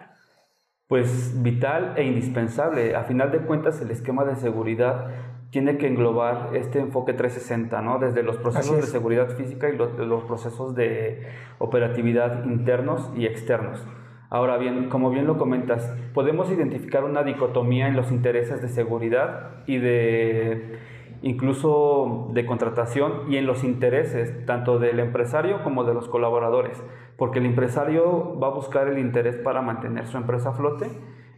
Pues 0.88 1.42
vital 1.42 1.94
e 1.96 2.04
indispensable. 2.04 2.96
A 2.96 3.04
final 3.04 3.32
de 3.32 3.40
cuentas, 3.40 3.82
el 3.82 3.92
esquema 3.92 4.26
de 4.26 4.36
seguridad 4.36 5.08
tiene 5.52 5.78
que 5.78 5.88
englobar 5.88 6.56
este 6.56 6.80
enfoque 6.80 7.14
360, 7.14 7.82
¿no? 7.82 8.00
Desde 8.00 8.24
los 8.24 8.38
procesos 8.38 8.78
de 8.78 8.84
seguridad 8.84 9.30
física 9.30 9.70
y 9.70 9.78
los, 9.78 9.98
los 10.00 10.24
procesos 10.24 10.74
de 10.74 11.28
operatividad 11.60 12.46
internos 12.46 13.12
y 13.16 13.28
externos. 13.28 13.86
Ahora 14.34 14.58
bien, 14.58 14.90
como 14.90 15.12
bien 15.12 15.28
lo 15.28 15.38
comentas, 15.38 15.96
podemos 16.12 16.50
identificar 16.50 17.04
una 17.04 17.22
dicotomía 17.22 17.88
en 17.88 17.96
los 17.96 18.12
intereses 18.12 18.64
de 18.64 18.68
seguridad 18.68 19.64
y 19.68 19.78
de 19.78 20.80
incluso 21.22 22.32
de 22.34 22.44
contratación 22.48 23.32
y 23.32 23.38
en 23.38 23.46
los 23.46 23.64
intereses 23.64 24.44
tanto 24.48 24.80
del 24.80 25.00
empresario 25.00 25.62
como 25.64 25.84
de 25.84 25.94
los 25.94 26.08
colaboradores, 26.08 26.84
porque 27.16 27.38
el 27.38 27.46
empresario 27.46 28.40
va 28.40 28.48
a 28.48 28.50
buscar 28.50 28.88
el 28.88 28.98
interés 28.98 29.36
para 29.36 29.62
mantener 29.62 30.08
su 30.08 30.18
empresa 30.18 30.50
a 30.50 30.54
flote 30.54 30.90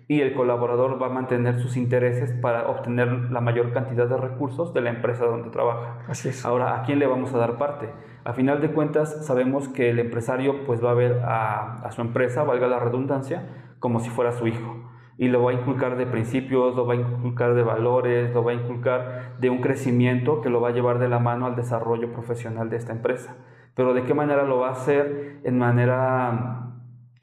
y 0.08 0.22
el 0.22 0.34
colaborador 0.34 1.02
va 1.02 1.08
a 1.08 1.10
mantener 1.10 1.60
sus 1.60 1.76
intereses 1.76 2.32
para 2.32 2.70
obtener 2.70 3.30
la 3.30 3.42
mayor 3.42 3.74
cantidad 3.74 4.08
de 4.08 4.16
recursos 4.16 4.74
de 4.74 4.80
la 4.80 4.92
empresa 4.92 5.26
donde 5.26 5.50
trabaja. 5.50 5.98
Así 6.08 6.30
es. 6.30 6.46
Ahora, 6.46 6.80
¿a 6.80 6.84
quién 6.84 7.00
le 7.00 7.08
vamos 7.08 7.34
a 7.34 7.40
dar 7.40 7.58
parte? 7.58 7.90
A 8.26 8.34
final 8.34 8.60
de 8.60 8.72
cuentas, 8.72 9.24
sabemos 9.24 9.70
que 9.70 9.92
el 9.92 10.00
empresario 10.00 10.66
pues 10.66 10.84
va 10.84 10.90
a 10.90 10.96
ver 10.96 11.22
a, 11.24 11.88
su 11.92 12.02
empresa, 12.02 12.42
valga 12.42 12.68
la 12.68 12.80
redundancia, 12.80 13.48
como 13.78 14.00
si 14.00 14.10
fuera 14.10 14.32
su 14.32 14.48
hijo. 14.48 14.90
Y 15.20 15.28
lo 15.28 15.44
va 15.44 15.52
a 15.52 15.54
inculcar 15.54 15.96
de 15.96 16.08
principios, 16.08 16.76
lo 16.76 16.88
va 16.88 16.96
a 16.96 16.98
inculcar 16.98 17.54
de 17.54 17.62
valores, 17.62 18.34
lo 18.34 18.44
va 18.44 18.54
a 18.54 18.56
inculcar 18.56 19.38
de 19.40 19.52
un 19.52 19.62
crecimiento 19.62 20.42
que 20.42 20.50
lo 20.50 20.60
va 20.60 20.70
a 20.70 20.72
llevar 20.72 20.98
de 20.98 21.08
la 21.08 21.20
mano 21.20 21.46
al 21.46 21.56
desarrollo 21.56 22.12
profesional 22.14 22.68
de 22.72 22.78
esta 22.78 22.94
empresa. 22.94 23.36
Pero 23.76 23.94
¿de 23.94 24.02
qué 24.06 24.16
manera 24.16 24.42
lo 24.44 24.58
va 24.58 24.70
a 24.70 24.72
hacer? 24.72 25.42
En 25.44 25.60
manera 25.60 26.65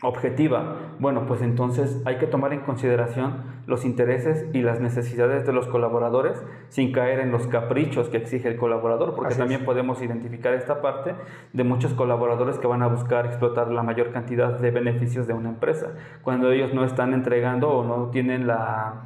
objetiva. 0.02 0.76
Bueno, 0.98 1.26
pues 1.26 1.42
entonces 1.42 2.02
hay 2.04 2.18
que 2.18 2.26
tomar 2.26 2.52
en 2.52 2.60
consideración 2.60 3.52
los 3.66 3.84
intereses 3.84 4.46
y 4.52 4.62
las 4.62 4.80
necesidades 4.80 5.46
de 5.46 5.52
los 5.52 5.68
colaboradores 5.68 6.42
sin 6.68 6.92
caer 6.92 7.20
en 7.20 7.30
los 7.30 7.46
caprichos 7.46 8.08
que 8.08 8.16
exige 8.16 8.48
el 8.48 8.56
colaborador, 8.56 9.14
porque 9.14 9.36
también 9.36 9.64
podemos 9.64 10.02
identificar 10.02 10.54
esta 10.54 10.82
parte 10.82 11.14
de 11.52 11.64
muchos 11.64 11.94
colaboradores 11.94 12.58
que 12.58 12.66
van 12.66 12.82
a 12.82 12.88
buscar 12.88 13.26
explotar 13.26 13.70
la 13.70 13.84
mayor 13.84 14.10
cantidad 14.10 14.58
de 14.58 14.70
beneficios 14.72 15.28
de 15.28 15.34
una 15.34 15.50
empresa, 15.50 15.92
cuando 16.22 16.50
ellos 16.50 16.74
no 16.74 16.84
están 16.84 17.14
entregando 17.14 17.70
o 17.70 17.84
no 17.84 18.10
tienen 18.10 18.48
la 18.48 19.04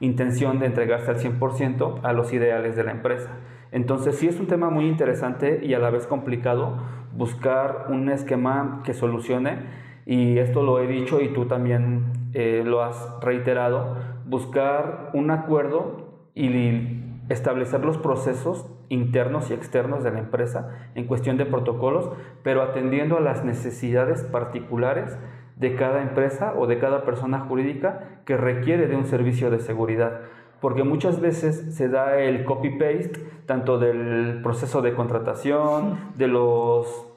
intención 0.00 0.58
de 0.58 0.66
entregarse 0.66 1.10
al 1.10 1.18
100% 1.18 2.00
a 2.02 2.12
los 2.14 2.32
ideales 2.32 2.74
de 2.74 2.84
la 2.84 2.92
empresa. 2.92 3.28
Entonces 3.72 4.16
sí 4.16 4.26
es 4.26 4.40
un 4.40 4.46
tema 4.46 4.70
muy 4.70 4.88
interesante 4.88 5.60
y 5.62 5.74
a 5.74 5.78
la 5.78 5.90
vez 5.90 6.06
complicado 6.06 6.78
buscar 7.12 7.86
un 7.90 8.08
esquema 8.08 8.80
que 8.84 8.94
solucione 8.94 9.89
y 10.10 10.40
esto 10.40 10.64
lo 10.64 10.80
he 10.80 10.88
dicho 10.88 11.20
y 11.20 11.28
tú 11.28 11.44
también 11.44 12.30
eh, 12.32 12.64
lo 12.66 12.82
has 12.82 13.20
reiterado, 13.20 13.94
buscar 14.26 15.10
un 15.12 15.30
acuerdo 15.30 16.08
y 16.34 17.00
establecer 17.28 17.84
los 17.84 17.96
procesos 17.96 18.68
internos 18.88 19.52
y 19.52 19.54
externos 19.54 20.02
de 20.02 20.10
la 20.10 20.18
empresa 20.18 20.90
en 20.96 21.06
cuestión 21.06 21.36
de 21.36 21.46
protocolos, 21.46 22.10
pero 22.42 22.60
atendiendo 22.60 23.18
a 23.18 23.20
las 23.20 23.44
necesidades 23.44 24.24
particulares 24.24 25.16
de 25.54 25.76
cada 25.76 26.02
empresa 26.02 26.54
o 26.56 26.66
de 26.66 26.80
cada 26.80 27.04
persona 27.04 27.38
jurídica 27.38 28.22
que 28.24 28.36
requiere 28.36 28.88
de 28.88 28.96
un 28.96 29.06
servicio 29.06 29.48
de 29.48 29.60
seguridad. 29.60 30.22
Porque 30.60 30.82
muchas 30.82 31.20
veces 31.20 31.76
se 31.76 31.88
da 31.88 32.18
el 32.18 32.44
copy-paste 32.44 33.12
tanto 33.46 33.78
del 33.78 34.40
proceso 34.42 34.82
de 34.82 34.92
contratación, 34.92 35.98
de 36.16 36.26
los 36.26 37.09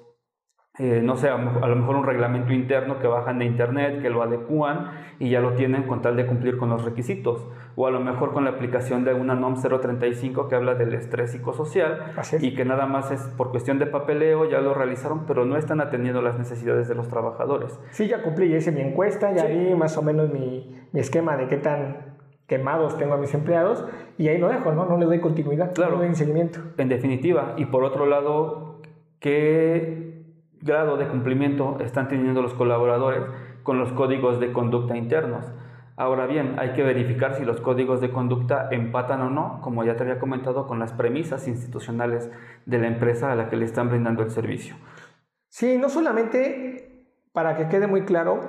eh, 0.79 1.01
no 1.03 1.15
sé, 1.17 1.29
a, 1.29 1.37
lo 1.37 1.75
mejor 1.75 1.95
un 1.95 2.03
reglamento 2.03 2.51
interno 2.51 2.97
que 2.97 3.05
bajan 3.05 3.37
de 3.37 3.45
internet, 3.45 4.01
que 4.01 4.09
lo 4.09 4.23
adecúan 4.23 4.89
y 5.19 5.29
ya 5.29 5.39
lo 5.39 5.53
tienen 5.53 5.83
con 5.83 6.01
tal 6.01 6.15
de 6.15 6.25
cumplir 6.25 6.57
con 6.57 6.69
los 6.69 6.83
requisitos. 6.83 7.47
O 7.75 7.85
a 7.85 7.91
lo 7.91 7.99
mejor 7.99 8.33
con 8.33 8.43
la 8.43 8.51
aplicación 8.51 9.03
de 9.03 9.13
una 9.13 9.35
NOM 9.35 9.61
035 9.61 10.47
que 10.47 10.55
habla 10.55 10.73
del 10.73 10.95
estrés 10.95 11.31
psicosocial 11.31 12.13
y 12.41 12.55
que 12.55 12.65
nada 12.65 12.87
más 12.87 13.11
es 13.11 13.21
por 13.37 13.51
cuestión 13.51 13.77
de 13.77 13.85
papeleo, 13.85 14.49
ya 14.49 14.61
lo 14.61 14.73
realizaron, 14.73 15.27
pero 15.27 15.45
no 15.45 15.57
están 15.57 15.79
atendiendo 15.79 16.23
las 16.23 16.39
necesidades 16.39 16.87
de 16.87 16.95
los 16.95 17.07
trabajadores. 17.07 17.79
Sí, 17.91 18.07
ya 18.07 18.23
cumplí, 18.23 18.49
ya 18.49 18.57
hice 18.57 18.71
mi 18.71 18.81
encuesta, 18.81 19.31
ya 19.31 19.45
vi 19.45 19.75
más 19.75 19.95
o 19.97 20.01
menos 20.01 20.33
mi, 20.33 20.87
mi 20.91 20.99
esquema 20.99 21.37
de 21.37 21.47
qué 21.49 21.57
tan 21.57 22.15
quemados 22.47 22.97
tengo 22.97 23.13
a 23.13 23.17
mis 23.17 23.33
empleados 23.35 23.85
y 24.17 24.27
ahí 24.27 24.39
lo 24.39 24.49
dejo, 24.49 24.71
¿no? 24.71 24.85
No 24.85 24.97
le 24.97 25.05
doy 25.05 25.19
continuidad, 25.19 25.73
claro, 25.73 25.97
no 25.97 26.01
le 26.01 26.07
doy 26.07 26.15
seguimiento. 26.15 26.59
En 26.77 26.89
definitiva, 26.89 27.53
y 27.57 27.65
por 27.65 27.83
otro 27.83 28.07
lado, 28.07 28.81
¿qué 29.19 30.02
grado 30.63 30.97
de 30.97 31.07
cumplimiento 31.07 31.77
están 31.81 32.07
teniendo 32.07 32.41
los 32.41 32.53
colaboradores 32.53 33.23
con 33.63 33.77
los 33.79 33.91
códigos 33.91 34.39
de 34.39 34.53
conducta 34.53 34.97
internos. 34.97 35.45
Ahora 35.95 36.25
bien, 36.25 36.55
hay 36.57 36.73
que 36.73 36.81
verificar 36.81 37.35
si 37.35 37.45
los 37.45 37.61
códigos 37.61 38.01
de 38.01 38.09
conducta 38.09 38.69
empatan 38.71 39.21
o 39.21 39.29
no, 39.29 39.59
como 39.61 39.83
ya 39.83 39.95
te 39.95 40.03
había 40.03 40.19
comentado, 40.19 40.65
con 40.65 40.79
las 40.79 40.91
premisas 40.93 41.47
institucionales 41.47 42.31
de 42.65 42.79
la 42.79 42.87
empresa 42.87 43.31
a 43.31 43.35
la 43.35 43.49
que 43.49 43.57
le 43.57 43.65
están 43.65 43.89
brindando 43.89 44.23
el 44.23 44.31
servicio. 44.31 44.75
Sí, 45.49 45.77
no 45.77 45.89
solamente, 45.89 47.05
para 47.31 47.57
que 47.57 47.67
quede 47.67 47.85
muy 47.85 48.05
claro, 48.05 48.39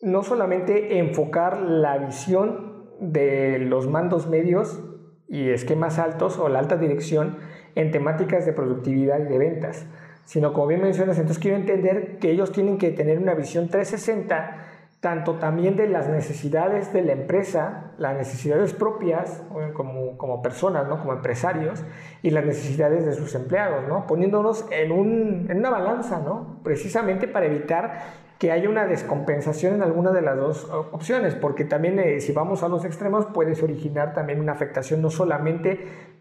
no 0.00 0.22
solamente 0.24 0.98
enfocar 0.98 1.60
la 1.62 1.98
visión 1.98 2.88
de 3.00 3.60
los 3.60 3.88
mandos 3.88 4.28
medios 4.28 4.82
y 5.28 5.50
esquemas 5.50 6.00
altos 6.00 6.38
o 6.38 6.48
la 6.48 6.58
alta 6.58 6.76
dirección 6.76 7.36
en 7.76 7.92
temáticas 7.92 8.46
de 8.46 8.52
productividad 8.52 9.20
y 9.20 9.24
de 9.24 9.38
ventas, 9.38 9.86
sino 10.28 10.52
como 10.52 10.66
bien 10.66 10.82
mencionas, 10.82 11.16
entonces 11.16 11.42
quiero 11.42 11.56
entender 11.56 12.18
que 12.18 12.30
ellos 12.30 12.52
tienen 12.52 12.76
que 12.76 12.90
tener 12.90 13.18
una 13.18 13.32
visión 13.32 13.70
360 13.70 14.58
tanto 15.00 15.36
también 15.36 15.74
de 15.74 15.88
las 15.88 16.06
necesidades 16.08 16.92
de 16.92 17.00
la 17.00 17.12
empresa, 17.12 17.92
las 17.96 18.14
necesidades 18.14 18.74
propias 18.74 19.42
como, 19.72 20.18
como 20.18 20.42
personas, 20.42 20.86
¿no? 20.86 20.98
como 20.98 21.14
empresarios, 21.14 21.82
y 22.20 22.28
las 22.28 22.44
necesidades 22.44 23.06
de 23.06 23.14
sus 23.14 23.34
empleados, 23.34 23.88
¿no? 23.88 24.06
poniéndonos 24.06 24.66
en, 24.70 24.92
un, 24.92 25.46
en 25.48 25.60
una 25.60 25.70
balanza, 25.70 26.20
¿no? 26.20 26.60
precisamente 26.62 27.26
para 27.26 27.46
evitar 27.46 28.28
que 28.38 28.52
haya 28.52 28.68
una 28.68 28.86
descompensación 28.86 29.76
en 29.76 29.82
alguna 29.82 30.10
de 30.12 30.20
las 30.20 30.36
dos 30.36 30.68
opciones, 30.92 31.34
porque 31.36 31.64
también 31.64 31.98
eh, 32.00 32.20
si 32.20 32.32
vamos 32.32 32.62
a 32.62 32.68
los 32.68 32.84
extremos 32.84 33.24
puedes 33.32 33.62
originar 33.62 34.12
también 34.12 34.40
una 34.40 34.52
afectación 34.52 35.00
no 35.00 35.08
solamente 35.08 36.17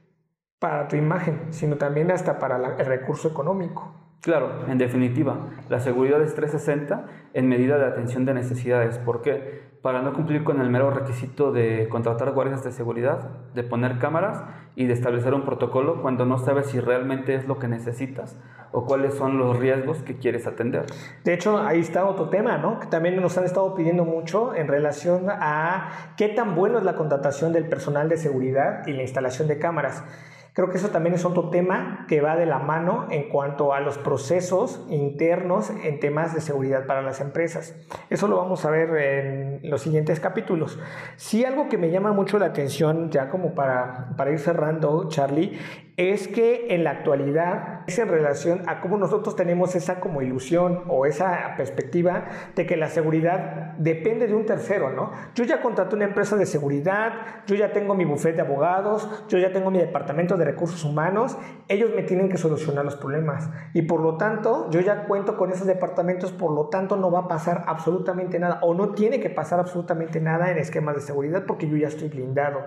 para 0.60 0.88
tu 0.88 0.96
imagen, 0.96 1.48
sino 1.52 1.78
también 1.78 2.12
hasta 2.12 2.40
para 2.40 2.76
el 2.78 2.86
recurso 2.86 3.28
económico. 3.28 3.94
Claro, 4.22 4.66
en 4.68 4.78
definitiva, 4.78 5.38
la 5.70 5.80
seguridad 5.80 6.22
es 6.22 6.34
360 6.34 7.06
en 7.34 7.48
medida 7.48 7.78
de 7.78 7.86
atención 7.86 8.26
de 8.26 8.34
necesidades. 8.34 8.98
¿Por 8.98 9.22
qué? 9.22 9.68
Para 9.84 10.02
no 10.02 10.14
cumplir 10.14 10.44
con 10.44 10.60
el 10.60 10.70
mero 10.70 10.90
requisito 10.90 11.52
de 11.52 11.88
contratar 11.88 12.32
guardias 12.32 12.64
de 12.64 12.72
seguridad, 12.72 13.30
de 13.54 13.64
poner 13.64 14.00
cámaras 14.00 14.44
y 14.76 14.86
de 14.86 14.94
establecer 14.94 15.34
un 15.36 15.46
protocolo 15.46 16.02
cuando 16.02 16.26
no 16.26 16.40
sabes 16.40 16.68
si 16.68 16.80
realmente 16.80 17.36
es 17.36 17.48
lo 17.48 17.60
que 17.60 17.68
necesitas 17.68 18.38
o 18.72 18.86
cuáles 18.86 19.14
son 19.14 19.38
los 19.38 19.58
riesgos 19.60 20.00
que 20.00 20.18
quieres 20.18 20.48
atender. 20.48 20.88
De 21.24 21.34
hecho, 21.34 21.60
ahí 21.60 21.80
está 21.80 22.06
otro 22.06 22.30
tema, 22.30 22.58
¿no? 22.58 22.80
Que 22.80 22.88
también 22.88 23.22
nos 23.22 23.38
han 23.38 23.46
estado 23.46 23.76
pidiendo 23.76 24.04
mucho 24.04 24.56
en 24.56 24.68
relación 24.68 25.28
a 25.30 26.14
qué 26.18 26.28
tan 26.28 26.56
bueno 26.56 26.80
es 26.80 26.84
la 26.84 26.96
contratación 26.96 27.54
del 27.54 27.70
personal 27.70 28.10
de 28.10 28.18
seguridad 28.18 28.86
y 28.88 28.94
la 28.94 29.04
instalación 29.04 29.48
de 29.48 29.60
cámaras. 29.60 30.04
Creo 30.58 30.72
que 30.72 30.78
eso 30.78 30.90
también 30.90 31.14
es 31.14 31.24
otro 31.24 31.52
tema 31.52 32.08
que 32.08 32.20
va 32.20 32.36
de 32.36 32.48
la 32.48 32.58
mano 32.58 33.06
en 33.12 33.30
cuanto 33.30 33.76
a 33.76 33.80
los 33.80 34.00
procesos 34.00 34.84
internos 34.90 35.70
en 35.84 36.00
temas 36.00 36.34
de 36.34 36.42
seguridad 36.42 36.88
para 36.88 37.04
las 37.04 37.22
empresas. 37.22 37.76
Eso 38.10 38.28
lo 38.28 38.38
vamos 38.38 38.66
a 38.66 38.72
ver 38.72 38.90
en 38.98 39.70
los 39.70 39.84
siguientes 39.84 40.20
capítulos. 40.20 40.80
Sí, 41.16 41.46
algo 41.46 41.70
que 41.70 41.78
me 41.78 41.92
llama 41.92 42.12
mucho 42.12 42.40
la 42.40 42.48
atención, 42.48 43.12
ya 43.12 43.30
como 43.30 43.54
para, 43.54 44.16
para 44.18 44.32
ir 44.32 44.40
cerrando, 44.40 45.08
Charlie, 45.10 45.60
es 45.98 46.28
que 46.28 46.68
en 46.76 46.84
la 46.84 46.92
actualidad 46.92 47.82
es 47.88 47.98
en 47.98 48.08
relación 48.08 48.62
a 48.68 48.82
cómo 48.82 48.98
nosotros 48.98 49.36
tenemos 49.36 49.76
esa 49.76 50.00
como 50.00 50.22
ilusión 50.22 50.84
o 50.90 51.08
esa 51.08 51.56
perspectiva 51.58 52.26
de 52.56 52.68
que 52.68 52.78
la 52.78 52.88
seguridad 52.88 53.74
depende 53.80 54.28
de 54.28 54.36
un 54.36 54.46
tercero, 54.46 54.92
¿no? 54.92 55.12
Yo 55.34 55.44
ya 55.44 55.60
contraté 55.60 55.96
una 55.96 56.06
empresa 56.06 56.36
de 56.36 56.46
seguridad, 56.46 57.14
yo 57.48 57.56
ya 57.56 57.74
tengo 57.74 57.96
mi 57.96 58.06
bufete 58.06 58.36
de 58.36 58.42
abogados, 58.44 59.10
yo 59.28 59.40
ya 59.40 59.52
tengo 59.52 59.72
mi 59.72 59.80
departamento 59.80 60.38
de 60.38 60.46
recursos 60.46 60.84
humanos, 60.84 61.36
ellos 61.68 61.90
me 61.96 62.04
tienen 62.04 62.30
que 62.30 62.38
solucionar 62.38 62.86
los 62.86 62.96
problemas 62.96 63.50
y 63.74 63.82
por 63.82 64.00
lo 64.00 64.18
tanto 64.18 64.70
yo 64.70 64.82
ya 64.82 65.06
cuento 65.06 65.36
con 65.36 65.52
esos 65.52 65.66
departamentos, 65.66 66.32
por 66.32 66.52
lo 66.52 66.68
tanto 66.68 66.96
no 66.96 67.10
va 67.10 67.22
a 67.22 67.28
pasar 67.28 67.64
absolutamente 67.66 68.38
nada 68.38 68.60
o 68.62 68.76
no 68.76 68.90
tiene 68.90 69.20
que 69.20 69.32
pasar 69.32 69.60
absolutamente 69.60 70.22
nada 70.22 70.52
en 70.52 70.60
esquemas 70.60 70.94
de 70.94 71.02
seguridad 71.02 71.46
porque 71.48 71.68
yo 71.68 71.76
ya 71.76 71.88
estoy 71.88 72.10
blindado. 72.10 72.60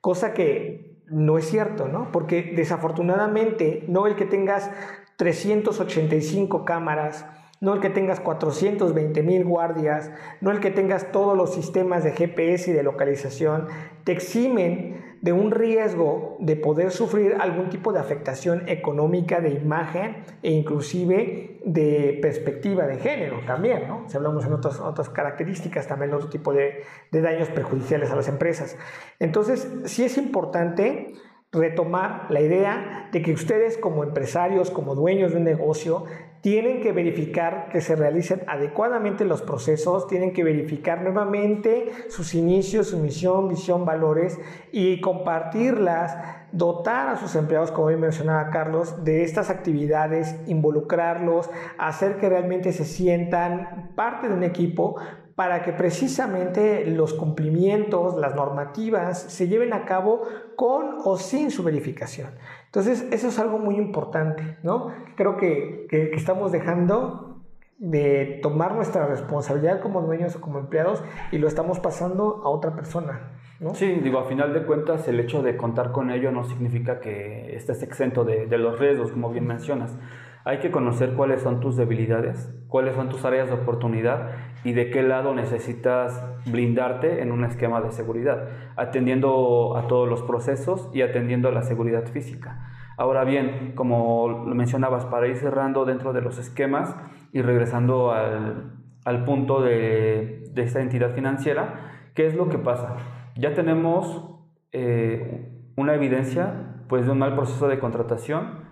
Cosa 0.00 0.34
que 0.34 0.93
no 1.08 1.38
es 1.38 1.46
cierto, 1.48 1.88
¿no? 1.88 2.10
Porque 2.12 2.52
desafortunadamente 2.56 3.84
no 3.88 4.06
el 4.06 4.16
que 4.16 4.24
tengas 4.24 4.70
385 5.16 6.64
cámaras, 6.64 7.26
no 7.60 7.74
el 7.74 7.80
que 7.80 7.90
tengas 7.90 8.20
420 8.20 9.22
mil 9.22 9.44
guardias, 9.44 10.10
no 10.40 10.50
el 10.50 10.60
que 10.60 10.70
tengas 10.70 11.12
todos 11.12 11.36
los 11.36 11.54
sistemas 11.54 12.04
de 12.04 12.12
GPS 12.12 12.70
y 12.70 12.74
de 12.74 12.82
localización, 12.82 13.68
te 14.04 14.12
eximen 14.12 15.13
de 15.24 15.32
un 15.32 15.52
riesgo 15.52 16.36
de 16.38 16.54
poder 16.54 16.90
sufrir 16.90 17.36
algún 17.40 17.70
tipo 17.70 17.94
de 17.94 17.98
afectación 17.98 18.68
económica 18.68 19.40
de 19.40 19.52
imagen 19.54 20.22
e 20.42 20.50
inclusive 20.50 21.60
de 21.64 22.18
perspectiva 22.20 22.86
de 22.86 22.98
género 22.98 23.40
también, 23.46 23.88
¿no? 23.88 24.04
Si 24.06 24.18
hablamos 24.18 24.44
en 24.44 24.52
otras, 24.52 24.78
otras 24.80 25.08
características, 25.08 25.86
también 25.86 26.12
otro 26.12 26.28
tipo 26.28 26.52
de, 26.52 26.82
de 27.10 27.22
daños 27.22 27.48
perjudiciales 27.48 28.10
a 28.10 28.16
las 28.16 28.28
empresas. 28.28 28.76
Entonces, 29.18 29.66
sí 29.86 30.04
es 30.04 30.18
importante 30.18 31.14
retomar 31.54 32.26
la 32.28 32.40
idea 32.40 33.08
de 33.12 33.22
que 33.22 33.32
ustedes 33.32 33.78
como 33.78 34.04
empresarios, 34.04 34.70
como 34.70 34.94
dueños 34.94 35.32
de 35.32 35.38
un 35.38 35.44
negocio, 35.44 36.04
tienen 36.44 36.82
que 36.82 36.92
verificar 36.92 37.70
que 37.70 37.80
se 37.80 37.96
realicen 37.96 38.42
adecuadamente 38.46 39.24
los 39.24 39.40
procesos, 39.40 40.06
tienen 40.08 40.34
que 40.34 40.44
verificar 40.44 41.00
nuevamente 41.00 41.90
sus 42.10 42.34
inicios, 42.34 42.88
su 42.88 42.98
misión, 42.98 43.48
visión, 43.48 43.86
valores 43.86 44.38
y 44.70 45.00
compartirlas, 45.00 46.18
dotar 46.52 47.08
a 47.08 47.16
sus 47.16 47.34
empleados, 47.34 47.70
como 47.70 47.86
bien 47.86 48.00
mencionaba 48.00 48.50
Carlos, 48.50 49.04
de 49.04 49.22
estas 49.22 49.48
actividades, 49.48 50.36
involucrarlos, 50.46 51.48
hacer 51.78 52.18
que 52.18 52.28
realmente 52.28 52.72
se 52.72 52.84
sientan 52.84 53.92
parte 53.94 54.28
de 54.28 54.34
un 54.34 54.42
equipo 54.42 54.96
para 55.34 55.62
que 55.62 55.72
precisamente 55.72 56.86
los 56.86 57.12
cumplimientos, 57.12 58.16
las 58.16 58.34
normativas 58.34 59.20
se 59.20 59.48
lleven 59.48 59.72
a 59.72 59.84
cabo 59.84 60.22
con 60.56 60.98
o 61.04 61.16
sin 61.16 61.50
su 61.50 61.62
verificación. 61.64 62.30
Entonces, 62.66 63.06
eso 63.10 63.28
es 63.28 63.38
algo 63.38 63.58
muy 63.58 63.76
importante, 63.76 64.58
¿no? 64.62 64.92
Creo 65.16 65.36
que, 65.36 65.86
que, 65.90 66.14
estamos 66.14 66.52
dejando 66.52 67.42
de 67.78 68.38
tomar 68.42 68.74
nuestra 68.74 69.06
responsabilidad 69.06 69.80
como 69.80 70.02
dueños 70.02 70.36
o 70.36 70.40
como 70.40 70.58
empleados 70.60 71.02
y 71.32 71.38
lo 71.38 71.48
estamos 71.48 71.80
pasando 71.80 72.42
a 72.44 72.48
otra 72.48 72.74
persona. 72.76 73.32
¿no? 73.58 73.74
Sí, 73.74 73.86
digo, 74.02 74.18
a 74.18 74.24
final 74.24 74.52
de 74.54 74.64
cuentas, 74.64 75.06
el 75.08 75.18
hecho 75.18 75.42
de 75.42 75.56
contar 75.56 75.90
con 75.90 76.10
ello 76.10 76.30
no 76.30 76.44
significa 76.44 77.00
que 77.00 77.56
estés 77.56 77.82
exento 77.82 78.24
de, 78.24 78.46
de 78.46 78.58
los 78.58 78.78
riesgos, 78.78 79.10
como 79.10 79.30
bien 79.30 79.46
mencionas. 79.46 79.96
Hay 80.44 80.58
que 80.58 80.70
conocer 80.70 81.14
cuáles 81.14 81.40
son 81.40 81.60
tus 81.60 81.76
debilidades, 81.76 82.54
cuáles 82.68 82.94
son 82.94 83.08
tus 83.08 83.24
áreas 83.24 83.48
de 83.48 83.54
oportunidad 83.54 84.30
y 84.62 84.72
de 84.72 84.90
qué 84.90 85.02
lado 85.02 85.34
necesitas 85.34 86.22
blindarte 86.46 87.22
en 87.22 87.32
un 87.32 87.44
esquema 87.44 87.80
de 87.80 87.90
seguridad, 87.90 88.48
atendiendo 88.76 89.76
a 89.76 89.86
todos 89.86 90.08
los 90.08 90.22
procesos 90.22 90.90
y 90.92 91.02
atendiendo 91.02 91.48
a 91.48 91.52
la 91.52 91.62
seguridad 91.62 92.04
física. 92.06 92.70
Ahora 92.96 93.24
bien, 93.24 93.72
como 93.74 94.44
lo 94.46 94.54
mencionabas, 94.54 95.06
para 95.06 95.26
ir 95.26 95.36
cerrando 95.36 95.84
dentro 95.84 96.12
de 96.12 96.20
los 96.20 96.38
esquemas 96.38 96.94
y 97.32 97.42
regresando 97.42 98.12
al, 98.12 99.24
punto 99.24 99.62
de, 99.62 100.44
de 100.52 100.62
esta 100.62 100.80
entidad 100.80 101.14
financiera, 101.14 101.90
¿qué 102.14 102.26
es 102.26 102.34
lo 102.34 102.48
que 102.48 102.58
pasa? 102.58 102.96
Ya 103.36 103.54
tenemos 103.54 104.30
eh, 104.72 105.50
una 105.76 105.94
evidencia 105.94 106.82
pues, 106.88 107.06
de 107.06 107.12
un 107.12 107.18
mal 107.18 107.34
proceso 107.34 107.68
de 107.68 107.78
contratación, 107.78 108.63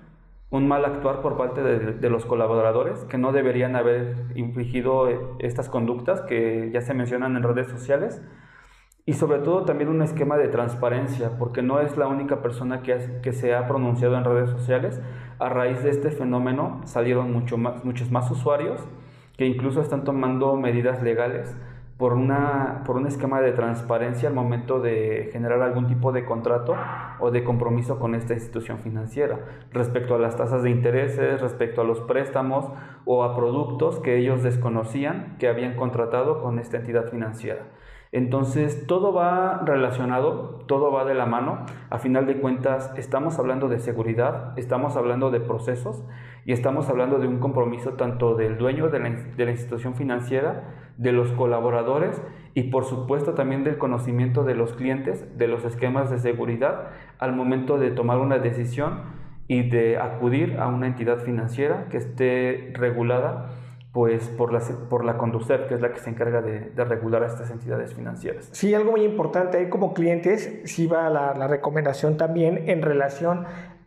un 0.52 0.68
mal 0.68 0.84
actuar 0.84 1.22
por 1.22 1.38
parte 1.38 1.62
de, 1.62 2.10
los 2.10 2.26
colaboradores 2.26 3.04
que 3.06 3.16
no 3.16 3.32
deberían 3.32 3.74
haber 3.74 4.26
infligido 4.34 5.08
eh, 5.08 5.18
estas 5.38 5.70
conductas 5.70 6.20
que 6.20 6.70
ya 6.70 6.82
se 6.82 6.92
mencionan 6.92 7.36
en 7.36 7.42
redes 7.42 7.68
sociales 7.68 8.22
y 9.06 9.14
sobre 9.14 9.38
todo 9.38 9.64
también 9.64 9.88
un 9.88 10.02
esquema 10.02 10.36
de 10.36 10.48
transparencia, 10.48 11.38
porque 11.38 11.62
no 11.62 11.80
es 11.80 11.96
la 11.96 12.06
única 12.06 12.42
persona 12.42 12.82
que, 12.82 13.20
que 13.22 13.32
se 13.32 13.54
ha 13.54 13.66
pronunciado 13.66 14.16
en 14.16 14.24
redes 14.24 14.50
sociales. 14.50 15.00
A 15.38 15.48
raíz 15.48 15.82
de 15.82 15.88
este 15.88 16.10
fenómeno 16.10 16.82
salieron 16.84 17.32
mucho 17.32 17.56
más, 17.56 17.82
muchos 17.82 18.10
más 18.10 18.30
usuarios 18.30 18.86
que 19.38 19.46
incluso 19.46 19.80
están 19.80 20.04
tomando 20.04 20.54
medidas 20.56 21.02
legales 21.02 21.56
por, 22.02 22.14
una, 22.14 22.82
por 22.84 22.96
un 22.96 23.06
esquema 23.06 23.40
de 23.40 23.52
transparencia 23.52 24.28
al 24.28 24.34
momento 24.34 24.80
de 24.80 25.28
generar 25.30 25.62
algún 25.62 25.86
tipo 25.86 26.10
de 26.10 26.24
contrato 26.24 26.74
o 27.20 27.30
de 27.30 27.44
compromiso 27.44 28.00
con 28.00 28.16
esta 28.16 28.34
institución 28.34 28.80
financiera 28.80 29.38
respecto 29.70 30.16
a 30.16 30.18
las 30.18 30.34
tasas 30.34 30.64
de 30.64 30.70
intereses, 30.70 31.40
respecto 31.40 31.80
a 31.80 31.84
los 31.84 32.00
préstamos 32.00 32.66
o 33.04 33.22
a 33.22 33.36
productos 33.36 34.00
que 34.00 34.16
ellos 34.16 34.42
desconocían 34.42 35.36
que 35.38 35.46
habían 35.46 35.76
contratado 35.76 36.42
con 36.42 36.58
esta 36.58 36.78
entidad 36.78 37.08
financiera. 37.08 37.68
Entonces, 38.10 38.88
todo 38.88 39.14
va 39.14 39.62
relacionado, 39.64 40.64
todo 40.66 40.90
va 40.90 41.04
de 41.04 41.14
la 41.14 41.24
mano. 41.24 41.64
A 41.88 41.98
final 41.98 42.26
de 42.26 42.40
cuentas, 42.40 42.92
estamos 42.96 43.38
hablando 43.38 43.68
de 43.68 43.78
seguridad, 43.78 44.58
estamos 44.58 44.96
hablando 44.96 45.30
de 45.30 45.38
procesos 45.38 46.02
y 46.44 46.52
estamos 46.52 46.88
hablando 46.88 47.20
de 47.20 47.28
un 47.28 47.38
compromiso 47.38 47.92
tanto 47.92 48.34
del 48.34 48.58
dueño 48.58 48.88
de 48.88 48.98
la, 48.98 49.08
de 49.08 49.44
la 49.44 49.52
institución 49.52 49.94
financiera 49.94 50.81
de 51.02 51.12
los 51.12 51.32
colaboradores 51.32 52.22
y 52.54 52.64
por 52.64 52.84
supuesto 52.84 53.34
también 53.34 53.64
del 53.64 53.78
conocimiento 53.78 54.44
de 54.44 54.54
los 54.54 54.72
clientes, 54.74 55.36
de 55.36 55.48
los 55.48 55.64
esquemas 55.64 56.10
de 56.10 56.18
seguridad 56.18 56.88
al 57.18 57.34
momento 57.34 57.78
de 57.78 57.90
tomar 57.90 58.18
una 58.18 58.38
decisión 58.38 59.00
y 59.48 59.68
de 59.68 59.98
acudir 59.98 60.58
a 60.58 60.68
una 60.68 60.86
entidad 60.86 61.18
financiera 61.18 61.86
que 61.90 61.96
esté 61.96 62.72
regulada 62.74 63.50
pues 63.92 64.28
por 64.28 64.54
la, 64.54 64.60
por 64.88 65.04
la 65.04 65.18
Conducef, 65.18 65.68
que 65.68 65.74
es 65.74 65.80
la 65.82 65.92
que 65.92 66.00
se 66.00 66.08
encarga 66.08 66.40
de, 66.40 66.70
regular 66.84 67.24
a 67.24 67.26
estas 67.26 67.50
entidades 67.50 67.92
financieras. 67.92 68.48
Sí, 68.52 68.72
algo 68.72 68.92
muy 68.92 69.02
importante 69.02 69.58
ahí 69.58 69.68
como 69.68 69.92
clientes, 69.92 70.62
sí 70.64 70.86
va 70.86 71.10
la 71.10 71.46
recomendación 71.46 72.16
también 72.16 72.70
en 72.70 72.80
relación 72.80 73.44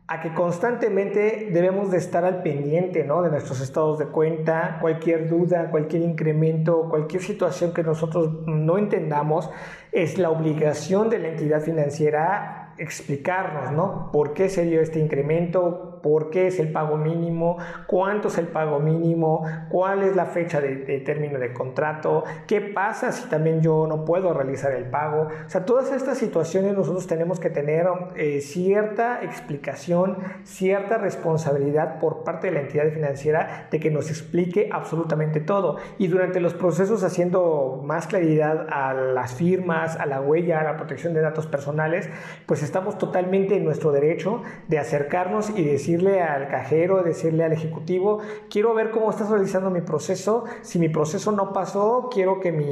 a 0.08 0.22
que 0.22 0.34
constantemente 0.34 1.50
debemos 1.52 1.90
de 1.90 1.98
estar 1.98 2.26
al 2.26 2.44
pendiente 2.44 3.04
¿no? 3.04 3.24
de 3.24 3.32
nuestros 3.32 3.60
estados 3.60 3.98
de 3.98 4.06
cuenta, 4.06 4.78
cualquier 4.80 5.28
duda, 5.28 5.72
cualquier 5.72 6.04
incremento, 6.04 6.88
cualquier 6.90 7.24
situación 7.24 7.74
que 7.74 7.82
nosotros 7.82 8.46
no 8.46 8.78
entendamos, 8.78 9.50
es 9.92 10.20
la 10.20 10.30
obligación 10.30 11.10
de 11.10 11.20
la 11.20 11.30
entidad 11.30 11.62
financiera 11.62 12.66
explicarnos, 12.78 13.72
¿no? 13.72 14.10
¿Por 14.12 14.34
qué 14.34 14.50
se 14.50 14.66
dio 14.66 14.82
este 14.82 15.00
incremento? 15.00 15.95
Por 16.06 16.30
qué 16.30 16.46
es 16.46 16.60
el 16.60 16.72
pago 16.72 16.98
mínimo, 16.98 17.58
cuánto 17.88 18.28
es 18.28 18.38
el 18.38 18.46
pago 18.46 18.80
mínimo, 18.80 19.44
cuál 19.70 20.04
es 20.04 20.16
la 20.16 20.28
fecha 20.28 20.62
de, 20.62 20.76
término 21.04 21.40
de 21.40 21.52
contrato, 21.52 22.24
qué 22.46 22.62
pasa 22.62 23.12
si 23.12 23.28
también 23.28 23.62
yo 23.62 23.88
no 23.88 24.06
puedo 24.06 24.32
realizar 24.32 24.72
el 24.74 24.86
pago. 24.86 25.30
O 25.48 25.50
sea, 25.50 25.66
todas 25.66 25.92
estas 25.92 26.20
situaciones 26.20 26.76
nosotros 26.76 27.08
tenemos 27.08 27.40
que 27.40 27.50
tener 27.50 27.88
eh, 28.18 28.42
cierta 28.42 29.24
explicación, 29.24 30.20
cierta 30.44 31.00
responsabilidad 31.00 31.98
por 31.98 32.24
parte 32.24 32.52
de 32.52 32.54
la 32.54 32.62
entidad 32.62 32.88
financiera 32.92 33.68
de 33.72 33.80
que 33.80 33.90
nos 33.90 34.12
explique 34.12 34.70
absolutamente 34.72 35.40
todo. 35.40 35.78
Y 35.98 36.06
durante 36.06 36.40
los 36.40 36.54
procesos 36.54 37.04
haciendo 37.04 37.82
más 37.84 38.06
claridad 38.06 38.68
a 38.70 38.94
las 38.94 39.34
firmas, 39.34 39.96
a 39.96 40.06
la 40.06 40.22
huella, 40.22 40.60
a 40.60 40.64
la 40.64 40.78
protección 40.78 41.16
de 41.16 41.22
datos 41.22 41.48
personales, 41.48 42.08
pues 42.46 42.62
estamos 42.62 43.00
totalmente 43.00 43.56
en 43.56 43.66
nuestro 43.66 43.92
derecho 43.92 44.44
de 44.68 44.78
acercarnos 44.78 45.50
y 45.50 45.64
decir 45.64 45.95
decirle 45.96 46.22
al 46.22 46.50
cajero, 46.50 47.04
decirle 47.04 47.46
al 47.46 47.54
ejecutivo, 47.54 48.20
quiero 48.50 48.74
ver 48.74 48.92
cómo 48.92 49.10
estás 49.10 49.30
realizando 49.30 49.70
mi 49.70 49.82
proceso, 49.82 50.44
si 50.62 50.78
mi 50.78 50.90
proceso 50.90 51.32
no 51.32 51.54
pasó, 51.54 52.10
quiero 52.12 52.40
que 52.42 52.52
mi 52.52 52.66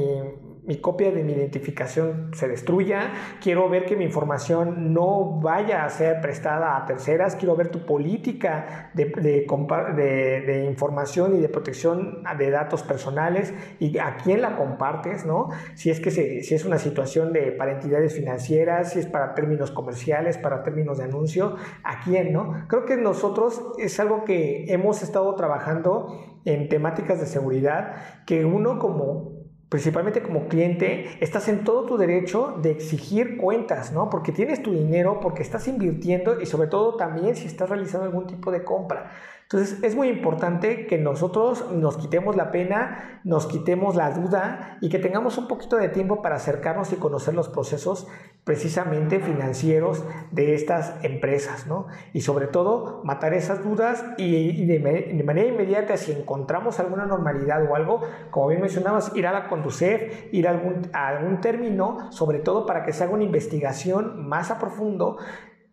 mi 0.66 0.76
copia 0.76 1.10
de 1.12 1.22
mi 1.22 1.32
identificación 1.32 2.30
se 2.34 2.48
destruya, 2.48 3.12
quiero 3.42 3.68
ver 3.68 3.84
que 3.84 3.96
mi 3.96 4.04
información 4.04 4.94
no 4.94 5.40
vaya 5.40 5.84
a 5.84 5.90
ser 5.90 6.20
prestada 6.20 6.76
a 6.76 6.86
terceras, 6.86 7.36
quiero 7.36 7.54
ver 7.54 7.68
tu 7.68 7.84
política 7.84 8.90
de, 8.94 9.06
de, 9.06 10.64
información 10.64 11.36
y 11.36 11.40
de 11.40 11.48
protección 11.48 12.22
de 12.38 12.50
datos 12.50 12.82
personales 12.82 13.52
y 13.78 13.98
a 13.98 14.16
quién 14.16 14.40
la 14.40 14.56
compartes, 14.56 15.26
¿no? 15.26 15.50
Si 15.74 15.90
es 15.90 16.00
que 16.00 16.10
si 16.10 16.54
es 16.54 16.64
una 16.64 16.78
situación 16.78 17.32
de, 17.32 17.52
para 17.52 17.72
entidades 17.72 18.14
financieras, 18.14 18.92
si 18.92 19.00
es 19.00 19.06
para 19.06 19.34
términos 19.34 19.70
comerciales, 19.70 20.38
para 20.38 20.62
términos 20.62 20.98
de 20.98 21.04
anuncio, 21.04 21.56
¿a 21.82 22.00
quién, 22.02 22.32
no? 22.32 22.64
Creo 22.68 22.86
que 22.86 22.96
nosotros 22.96 23.62
es 23.78 24.00
algo 24.00 24.24
que 24.24 24.72
hemos 24.72 25.02
estado 25.02 25.34
trabajando 25.34 26.40
en 26.44 26.68
temáticas 26.68 27.20
de 27.20 27.26
seguridad, 27.26 27.94
que 28.26 28.44
uno 28.44 28.78
como 28.78 29.33
principalmente 29.74 30.22
como 30.22 30.46
cliente, 30.46 31.18
estás 31.18 31.48
en 31.48 31.64
todo 31.64 31.84
tu 31.84 31.96
derecho 31.96 32.60
de 32.62 32.70
exigir 32.70 33.36
cuentas, 33.36 33.90
¿no? 33.90 34.08
Porque 34.08 34.30
tienes 34.30 34.62
tu 34.62 34.70
dinero, 34.70 35.18
porque 35.18 35.42
estás 35.42 35.66
invirtiendo 35.66 36.40
y 36.40 36.46
sobre 36.46 36.68
todo 36.68 36.94
también 36.94 37.34
si 37.34 37.48
estás 37.48 37.70
realizando 37.70 38.06
algún 38.06 38.28
tipo 38.28 38.52
de 38.52 38.62
compra. 38.62 39.10
Entonces 39.54 39.84
es 39.84 39.94
muy 39.94 40.08
importante 40.08 40.88
que 40.88 40.98
nosotros 40.98 41.70
nos 41.70 41.96
quitemos 41.96 42.34
la 42.34 42.50
pena, 42.50 43.20
nos 43.22 43.46
quitemos 43.46 43.94
la 43.94 44.10
duda 44.10 44.78
y 44.80 44.88
que 44.88 44.98
tengamos 44.98 45.38
un 45.38 45.46
poquito 45.46 45.76
de 45.76 45.88
tiempo 45.88 46.22
para 46.22 46.34
acercarnos 46.34 46.92
y 46.92 46.96
conocer 46.96 47.34
los 47.34 47.48
procesos 47.48 48.08
precisamente 48.42 49.20
financieros 49.20 50.04
de 50.32 50.56
estas 50.56 50.96
empresas, 51.04 51.68
¿no? 51.68 51.86
Y 52.12 52.22
sobre 52.22 52.48
todo 52.48 53.00
matar 53.04 53.32
esas 53.32 53.62
dudas 53.62 54.04
y, 54.18 54.66
de, 54.66 55.22
manera 55.24 55.48
inmediata 55.48 55.96
si 55.98 56.10
encontramos 56.10 56.80
alguna 56.80 57.06
normalidad 57.06 57.62
o 57.70 57.76
algo, 57.76 58.00
como 58.32 58.48
bien 58.48 58.60
mencionabas, 58.60 59.14
ir 59.14 59.28
a 59.28 59.32
la 59.32 59.48
Conducef, 59.48 60.32
ir 60.32 60.48
a 60.48 60.50
algún, 60.50 60.90
a 60.92 61.06
algún 61.06 61.40
término, 61.40 62.10
sobre 62.10 62.40
todo 62.40 62.66
para 62.66 62.82
que 62.82 62.92
se 62.92 63.04
haga 63.04 63.12
una 63.12 63.22
investigación 63.22 64.28
más 64.28 64.50
a 64.50 64.58
profundo 64.58 65.18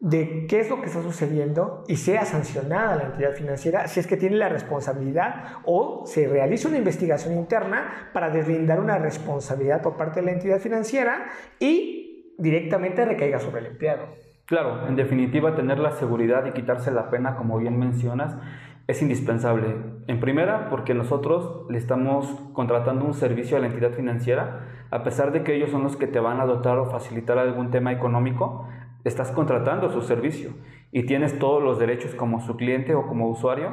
de 0.02 0.48
qué 0.48 0.60
es 0.60 0.70
lo 0.70 0.82
que 0.82 0.88
está 0.88 1.04
sucediendo 1.04 1.84
y 1.88 1.96
sea 1.98 2.26
sancionada 2.26 2.96
la 2.96 3.04
entidad 3.04 3.34
financiera 3.34 3.88
si 3.88 4.00
es 4.00 4.08
que 4.08 4.18
tiene 4.18 4.36
la 4.36 4.50
responsabilidad 4.50 5.44
o 5.64 6.04
se 6.08 6.28
realiza 6.28 6.68
una 6.68 6.80
investigación 6.80 7.36
interna 7.36 8.10
para 8.12 8.32
deslindar 8.32 8.80
una 8.80 8.98
responsabilidad 8.98 9.84
por 9.84 9.98
parte 9.98 10.20
de 10.20 10.26
la 10.26 10.32
entidad 10.32 10.60
financiera 10.60 11.28
y 11.60 12.34
directamente 12.40 13.06
recaiga 13.06 13.40
sobre 13.40 13.62
el 13.62 13.68
empleado. 13.68 14.08
Claro, 14.48 14.88
en 14.88 14.96
definitiva 14.96 15.56
tener 15.56 15.78
la 15.78 15.92
seguridad 15.92 16.46
y 16.48 16.52
quitarse 16.52 16.90
la 16.92 17.12
pena, 17.12 17.36
como 17.36 17.60
bien 17.60 17.78
mencionas, 17.78 18.36
es 18.88 19.02
indispensable. 19.02 19.76
En 20.08 20.20
primera, 20.20 20.70
porque 20.70 20.94
nosotros 20.94 21.66
le 21.70 21.78
estamos 21.78 22.26
contratando 22.54 23.06
un 23.06 23.14
servicio 23.14 23.56
a 23.56 23.60
la 23.60 23.68
entidad 23.68 23.92
financiera, 23.92 24.68
a 24.90 25.04
pesar 25.04 25.32
de 25.32 25.44
que 25.44 25.56
ellos 25.56 25.70
son 25.70 25.84
los 25.84 25.96
que 25.96 26.08
te 26.08 26.20
van 26.20 26.42
a 26.42 26.46
dotar 26.46 26.80
o 26.80 26.90
facilitar 26.90 27.38
algún 27.38 27.72
tema 27.72 27.94
económico, 27.94 28.68
estás 29.04 29.32
contratando 29.32 29.90
su 29.90 30.02
servicio 30.02 30.52
y 30.92 31.04
tienes 31.04 31.40
todos 31.40 31.64
los 31.64 31.80
derechos 31.80 32.16
como 32.16 32.42
su 32.42 32.56
cliente 32.58 32.96
o 32.96 33.08
como 33.08 33.30
usuario 33.30 33.72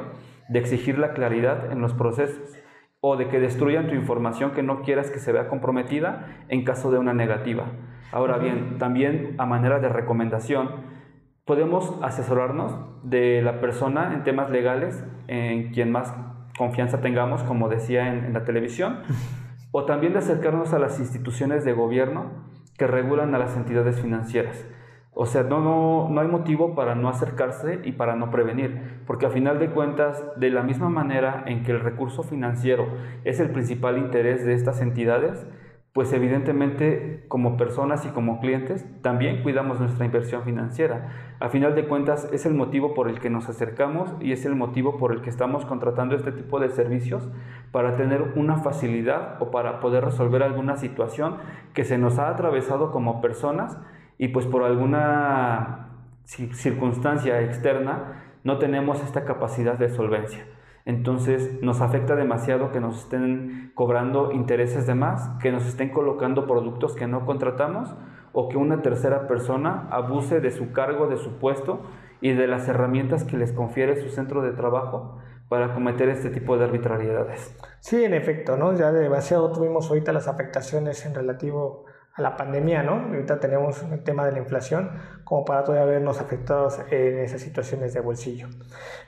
de 0.49 0.59
exigir 0.59 0.97
la 0.97 1.13
claridad 1.13 1.71
en 1.71 1.81
los 1.81 1.93
procesos 1.93 2.57
o 3.01 3.15
de 3.15 3.27
que 3.27 3.39
destruyan 3.39 3.87
tu 3.87 3.95
información 3.95 4.51
que 4.51 4.63
no 4.63 4.81
quieras 4.81 5.09
que 5.11 5.19
se 5.19 5.31
vea 5.31 5.47
comprometida 5.47 6.45
en 6.49 6.65
caso 6.65 6.91
de 6.91 6.97
una 6.97 7.13
negativa. 7.13 7.65
Ahora 8.11 8.37
bien, 8.37 8.77
también 8.77 9.35
a 9.37 9.45
manera 9.45 9.79
de 9.79 9.87
recomendación, 9.87 10.69
podemos 11.45 11.97
asesorarnos 12.01 12.75
de 13.03 13.41
la 13.41 13.61
persona 13.61 14.13
en 14.13 14.23
temas 14.23 14.49
legales, 14.49 15.03
en 15.27 15.71
quien 15.71 15.91
más 15.91 16.13
confianza 16.57 17.01
tengamos, 17.01 17.43
como 17.43 17.69
decía 17.69 18.11
en, 18.11 18.25
en 18.25 18.33
la 18.33 18.43
televisión, 18.43 19.01
o 19.71 19.85
también 19.85 20.13
de 20.13 20.19
acercarnos 20.19 20.73
a 20.73 20.79
las 20.79 20.99
instituciones 20.99 21.63
de 21.63 21.73
gobierno 21.73 22.49
que 22.77 22.87
regulan 22.87 23.33
a 23.35 23.37
las 23.37 23.55
entidades 23.55 24.01
financieras. 24.01 24.65
O 25.11 25.25
sea, 25.25 25.43
no, 25.43 25.59
no, 25.59 26.07
no 26.09 26.21
hay 26.21 26.27
motivo 26.27 26.75
para 26.75 26.95
no 26.95 27.09
acercarse 27.09 27.81
y 27.83 27.91
para 27.93 28.15
no 28.15 28.29
prevenir, 28.29 29.01
porque 29.05 29.25
a 29.25 29.29
final 29.29 29.59
de 29.59 29.71
cuentas, 29.71 30.23
de 30.37 30.49
la 30.49 30.63
misma 30.63 30.89
manera 30.89 31.43
en 31.47 31.63
que 31.63 31.71
el 31.71 31.79
recurso 31.79 32.23
financiero 32.23 32.87
es 33.25 33.39
el 33.39 33.49
principal 33.49 33.97
interés 33.97 34.45
de 34.45 34.53
estas 34.53 34.81
entidades, 34.81 35.45
pues 35.93 36.13
evidentemente 36.13 37.25
como 37.27 37.57
personas 37.57 38.05
y 38.05 38.09
como 38.09 38.39
clientes 38.39 38.85
también 39.01 39.41
cuidamos 39.41 39.79
nuestra 39.79 40.05
inversión 40.05 40.43
financiera. 40.43 41.35
A 41.39 41.49
final 41.49 41.73
de 41.73 41.87
cuentas 41.87 42.29
es 42.31 42.45
el 42.45 42.53
motivo 42.53 42.93
por 42.93 43.09
el 43.09 43.19
que 43.19 43.31
nos 43.31 43.49
acercamos 43.49 44.15
y 44.21 44.31
es 44.31 44.45
el 44.45 44.55
motivo 44.55 44.97
por 44.97 45.11
el 45.11 45.21
que 45.21 45.31
estamos 45.31 45.65
contratando 45.65 46.15
este 46.15 46.31
tipo 46.31 46.59
de 46.59 46.69
servicios 46.69 47.27
para 47.71 47.95
tener 47.95 48.33
una 48.35 48.57
facilidad 48.57 49.41
o 49.41 49.49
para 49.49 49.79
poder 49.79 50.05
resolver 50.05 50.43
alguna 50.43 50.77
situación 50.77 51.37
que 51.73 51.83
se 51.83 51.97
nos 51.97 52.19
ha 52.19 52.29
atravesado 52.29 52.91
como 52.91 53.19
personas 53.19 53.77
y 54.19 54.27
pues 54.27 54.45
por 54.45 54.63
alguna 54.63 55.87
circunstancia 56.25 57.41
externa 57.41 58.21
no 58.43 58.59
tenemos 58.59 59.01
esta 59.01 59.25
capacidad 59.25 59.79
de 59.79 59.89
solvencia. 59.89 60.45
Entonces 60.85 61.61
nos 61.61 61.81
afecta 61.81 62.15
demasiado 62.15 62.71
que 62.71 62.79
nos 62.79 62.99
estén 62.99 63.71
cobrando 63.75 64.31
intereses 64.31 64.85
de 64.85 64.93
más, 64.93 65.29
que 65.41 65.51
nos 65.51 65.65
estén 65.65 65.89
colocando 65.89 66.45
productos 66.45 66.95
que 66.95 67.07
no 67.07 67.25
contratamos 67.25 67.95
o 68.33 68.49
que 68.49 68.57
una 68.57 68.81
tercera 68.81 69.27
persona 69.27 69.87
abuse 69.89 70.41
de 70.41 70.51
su 70.51 70.73
cargo, 70.73 71.07
de 71.07 71.17
su 71.17 71.39
puesto 71.39 71.81
y 72.21 72.33
de 72.33 72.47
las 72.47 72.67
herramientas 72.67 73.23
que 73.23 73.37
les 73.37 73.53
confiere 73.53 74.01
su 74.01 74.09
centro 74.09 74.41
de 74.41 74.51
trabajo 74.51 75.17
para 75.47 75.73
cometer 75.73 76.09
este 76.09 76.29
tipo 76.29 76.57
de 76.57 76.65
arbitrariedades. 76.65 77.55
Sí, 77.79 78.03
en 78.03 78.13
efecto, 78.13 78.57
¿no? 78.57 78.73
Ya 78.73 78.91
demasiado 78.91 79.51
tuvimos 79.51 79.89
ahorita 79.89 80.11
las 80.11 80.27
afectaciones 80.27 81.05
en 81.05 81.15
relativo 81.15 81.85
la 82.19 82.37
pandemia, 82.37 82.83
¿no? 82.83 83.07
Ahorita 83.07 83.39
tenemos 83.39 83.83
el 83.83 84.03
tema 84.03 84.25
de 84.25 84.33
la 84.33 84.39
inflación 84.39 84.91
como 85.23 85.45
para 85.45 85.63
todavía 85.63 85.85
vernos 85.85 86.19
afectados 86.19 86.79
en 86.91 87.19
esas 87.19 87.41
situaciones 87.41 87.93
de 87.93 88.01
bolsillo. 88.01 88.47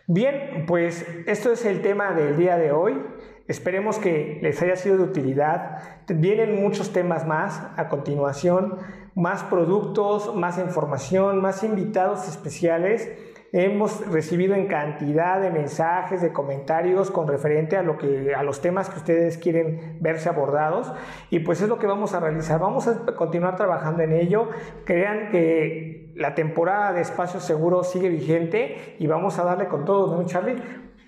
Bien, 0.08 0.66
pues 0.68 1.06
esto 1.28 1.52
es 1.52 1.66
el 1.66 1.82
tema 1.82 2.14
del 2.14 2.38
día 2.38 2.58
de 2.58 2.72
hoy. 2.72 3.02
Esperemos 3.48 3.98
que 3.98 4.40
les 4.42 4.62
haya 4.62 4.76
sido 4.76 4.98
de 4.98 5.04
utilidad. 5.04 6.04
Vienen 6.08 6.62
muchos 6.62 6.94
temas 6.94 7.26
más 7.26 7.62
a 7.76 7.90
continuación, 7.90 8.78
más 9.16 9.44
productos, 9.44 10.36
más 10.36 10.58
información, 10.58 11.42
más 11.42 11.64
invitados 11.64 12.28
especiales 12.28 13.10
hemos 13.54 14.06
recibido 14.10 14.56
en 14.56 14.68
cantidad 14.68 15.42
de 15.42 15.50
mensajes, 15.50 16.22
de 16.22 16.32
comentarios 16.32 17.12
con 17.12 17.28
referente 17.28 17.76
a, 17.76 17.84
lo 17.84 17.98
que, 17.98 18.34
a 18.34 18.44
los 18.44 18.62
temas 18.62 18.90
que 18.90 18.98
ustedes 18.98 19.38
quieren 19.38 19.98
verse 20.00 20.30
abordados 20.30 20.94
y 21.30 21.40
pues 21.40 21.62
es 21.62 21.68
lo 21.68 21.78
que 21.78 21.88
vamos 21.88 22.14
a 22.14 22.20
realizar. 22.20 22.60
Vamos 22.60 22.88
a 22.88 23.06
continuar 23.16 23.56
trabajando 23.56 24.04
en 24.04 24.14
ello. 24.14 24.50
Crean 24.86 25.30
que 25.32 26.14
la 26.16 26.34
temporada 26.34 26.94
de 26.94 27.02
Espacio 27.02 27.40
Seguro 27.40 27.84
sigue 27.84 28.10
vigente 28.10 28.96
y 29.00 29.08
vamos 29.08 29.38
a 29.40 29.44
darle 29.44 29.68
con 29.68 29.86
todo, 29.86 30.16
¿no, 30.16 30.26
Charlie? 30.26 30.56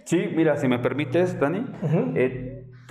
Sí, 0.06 0.29
mira, 0.36 0.58
si 0.58 0.67
me 0.67 0.79
permites, 0.79 1.39
Dani, 1.39 1.65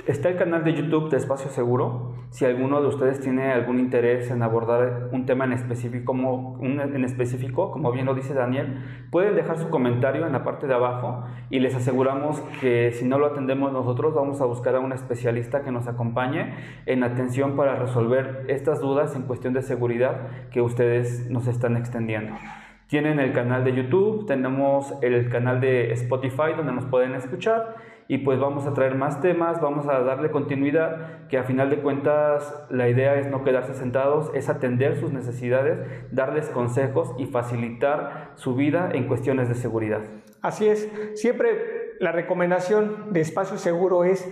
Está 0.06 0.30
el 0.30 0.36
canal 0.36 0.64
de 0.64 0.72
YouTube 0.72 1.10
de 1.10 1.18
Espacio 1.18 1.50
Seguro. 1.50 2.14
Si 2.30 2.46
alguno 2.46 2.80
de 2.80 2.88
ustedes 2.88 3.20
tiene 3.20 3.52
algún 3.52 3.78
interés 3.78 4.30
en 4.30 4.42
abordar 4.42 5.10
un 5.12 5.26
tema 5.26 5.44
en 5.44 5.52
específico, 5.52 6.06
como, 6.06 6.58
en 6.62 7.04
específico, 7.04 7.70
como 7.70 7.92
bien 7.92 8.06
lo 8.06 8.14
dice 8.14 8.32
Daniel, 8.32 8.82
pueden 9.10 9.36
dejar 9.36 9.58
su 9.58 9.68
comentario 9.68 10.26
en 10.26 10.32
la 10.32 10.44
parte 10.44 10.66
de 10.66 10.72
abajo 10.72 11.24
y 11.50 11.60
les 11.60 11.74
aseguramos 11.74 12.40
que 12.62 12.92
si 12.92 13.04
no 13.04 13.18
lo 13.18 13.26
atendemos 13.26 13.70
nosotros, 13.70 14.14
vamos 14.14 14.40
a 14.40 14.46
buscar 14.46 14.74
a 14.76 14.80
un 14.80 14.92
especialista 14.92 15.62
que 15.62 15.70
nos 15.70 15.86
acompañe 15.86 16.54
en 16.86 17.04
atención 17.04 17.54
para 17.54 17.76
resolver 17.76 18.46
estas 18.48 18.80
dudas 18.80 19.14
en 19.14 19.22
cuestión 19.22 19.52
de 19.52 19.60
seguridad 19.60 20.48
que 20.50 20.62
ustedes 20.62 21.28
nos 21.28 21.46
están 21.48 21.76
extendiendo. 21.76 22.32
Tienen 22.86 23.20
el 23.20 23.32
canal 23.32 23.62
de 23.64 23.74
YouTube, 23.74 24.26
tenemos 24.26 24.94
el 25.02 25.28
canal 25.28 25.60
de 25.60 25.92
Spotify 25.92 26.54
donde 26.56 26.72
nos 26.72 26.86
pueden 26.86 27.14
escuchar 27.14 27.76
y 28.12 28.18
pues 28.18 28.38
vamos 28.38 28.66
a 28.66 28.74
traer 28.74 28.94
más 28.94 29.22
temas, 29.22 29.62
vamos 29.62 29.88
a 29.88 30.00
darle 30.00 30.30
continuidad, 30.30 31.26
que 31.28 31.38
a 31.38 31.44
final 31.44 31.70
de 31.70 31.78
cuentas 31.78 32.66
la 32.68 32.86
idea 32.90 33.14
es 33.14 33.26
no 33.26 33.42
quedarse 33.42 33.72
sentados, 33.72 34.30
es 34.34 34.50
atender 34.50 35.00
sus 35.00 35.14
necesidades, 35.14 35.78
darles 36.10 36.50
consejos 36.50 37.14
y 37.16 37.24
facilitar 37.24 38.32
su 38.34 38.54
vida 38.54 38.90
en 38.92 39.08
cuestiones 39.08 39.48
de 39.48 39.54
seguridad. 39.54 40.02
Así 40.42 40.68
es, 40.68 40.92
siempre 41.14 41.94
la 42.00 42.12
recomendación 42.12 43.14
de 43.14 43.22
espacio 43.22 43.56
seguro 43.56 44.04
es 44.04 44.30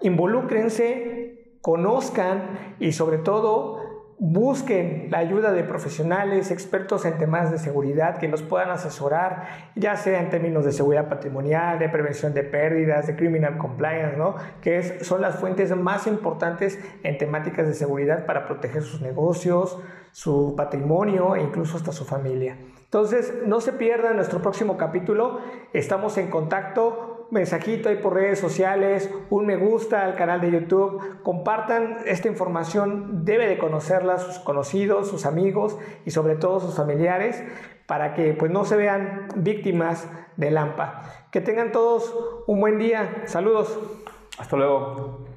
involúcrense, 0.00 1.58
conozcan 1.60 2.76
y 2.78 2.92
sobre 2.92 3.18
todo 3.18 3.87
busquen 4.20 5.08
la 5.10 5.18
ayuda 5.18 5.52
de 5.52 5.62
profesionales, 5.62 6.50
expertos 6.50 7.04
en 7.04 7.18
temas 7.18 7.52
de 7.52 7.58
seguridad 7.58 8.18
que 8.18 8.26
los 8.26 8.42
puedan 8.42 8.70
asesorar, 8.70 9.46
ya 9.76 9.96
sea 9.96 10.20
en 10.20 10.28
términos 10.28 10.64
de 10.64 10.72
seguridad 10.72 11.08
patrimonial, 11.08 11.78
de 11.78 11.88
prevención 11.88 12.34
de 12.34 12.42
pérdidas, 12.42 13.06
de 13.06 13.14
criminal 13.14 13.58
compliance, 13.58 14.16
¿no? 14.16 14.34
que 14.60 15.04
son 15.04 15.20
las 15.20 15.36
fuentes 15.36 15.74
más 15.76 16.08
importantes 16.08 16.80
en 17.04 17.16
temáticas 17.16 17.68
de 17.68 17.74
seguridad 17.74 18.26
para 18.26 18.44
proteger 18.44 18.82
sus 18.82 19.00
negocios, 19.00 19.78
su 20.10 20.54
patrimonio 20.56 21.36
e 21.36 21.42
incluso 21.42 21.76
hasta 21.76 21.92
su 21.92 22.04
familia. 22.04 22.58
Entonces, 22.82 23.34
no 23.46 23.60
se 23.60 23.72
pierdan 23.72 24.16
nuestro 24.16 24.40
próximo 24.40 24.76
capítulo, 24.76 25.40
estamos 25.72 26.18
en 26.18 26.28
contacto 26.28 27.07
mensajito 27.30 27.88
ahí 27.88 27.96
por 27.96 28.14
redes 28.14 28.38
sociales, 28.38 29.10
un 29.30 29.46
me 29.46 29.56
gusta 29.56 30.04
al 30.04 30.14
canal 30.14 30.40
de 30.40 30.50
YouTube, 30.50 31.22
compartan 31.22 31.98
esta 32.06 32.28
información, 32.28 33.24
debe 33.24 33.46
de 33.46 33.58
conocerla 33.58 34.18
sus 34.18 34.38
conocidos, 34.38 35.08
sus 35.08 35.26
amigos 35.26 35.78
y 36.04 36.10
sobre 36.10 36.36
todo 36.36 36.60
sus 36.60 36.74
familiares 36.74 37.42
para 37.86 38.14
que 38.14 38.34
pues 38.34 38.50
no 38.50 38.64
se 38.64 38.76
vean 38.76 39.28
víctimas 39.36 40.08
de 40.36 40.50
Lampa. 40.50 41.02
Que 41.30 41.40
tengan 41.40 41.72
todos 41.72 42.14
un 42.46 42.60
buen 42.60 42.78
día. 42.78 43.22
Saludos. 43.26 43.78
Hasta 44.38 44.56
luego. 44.56 45.27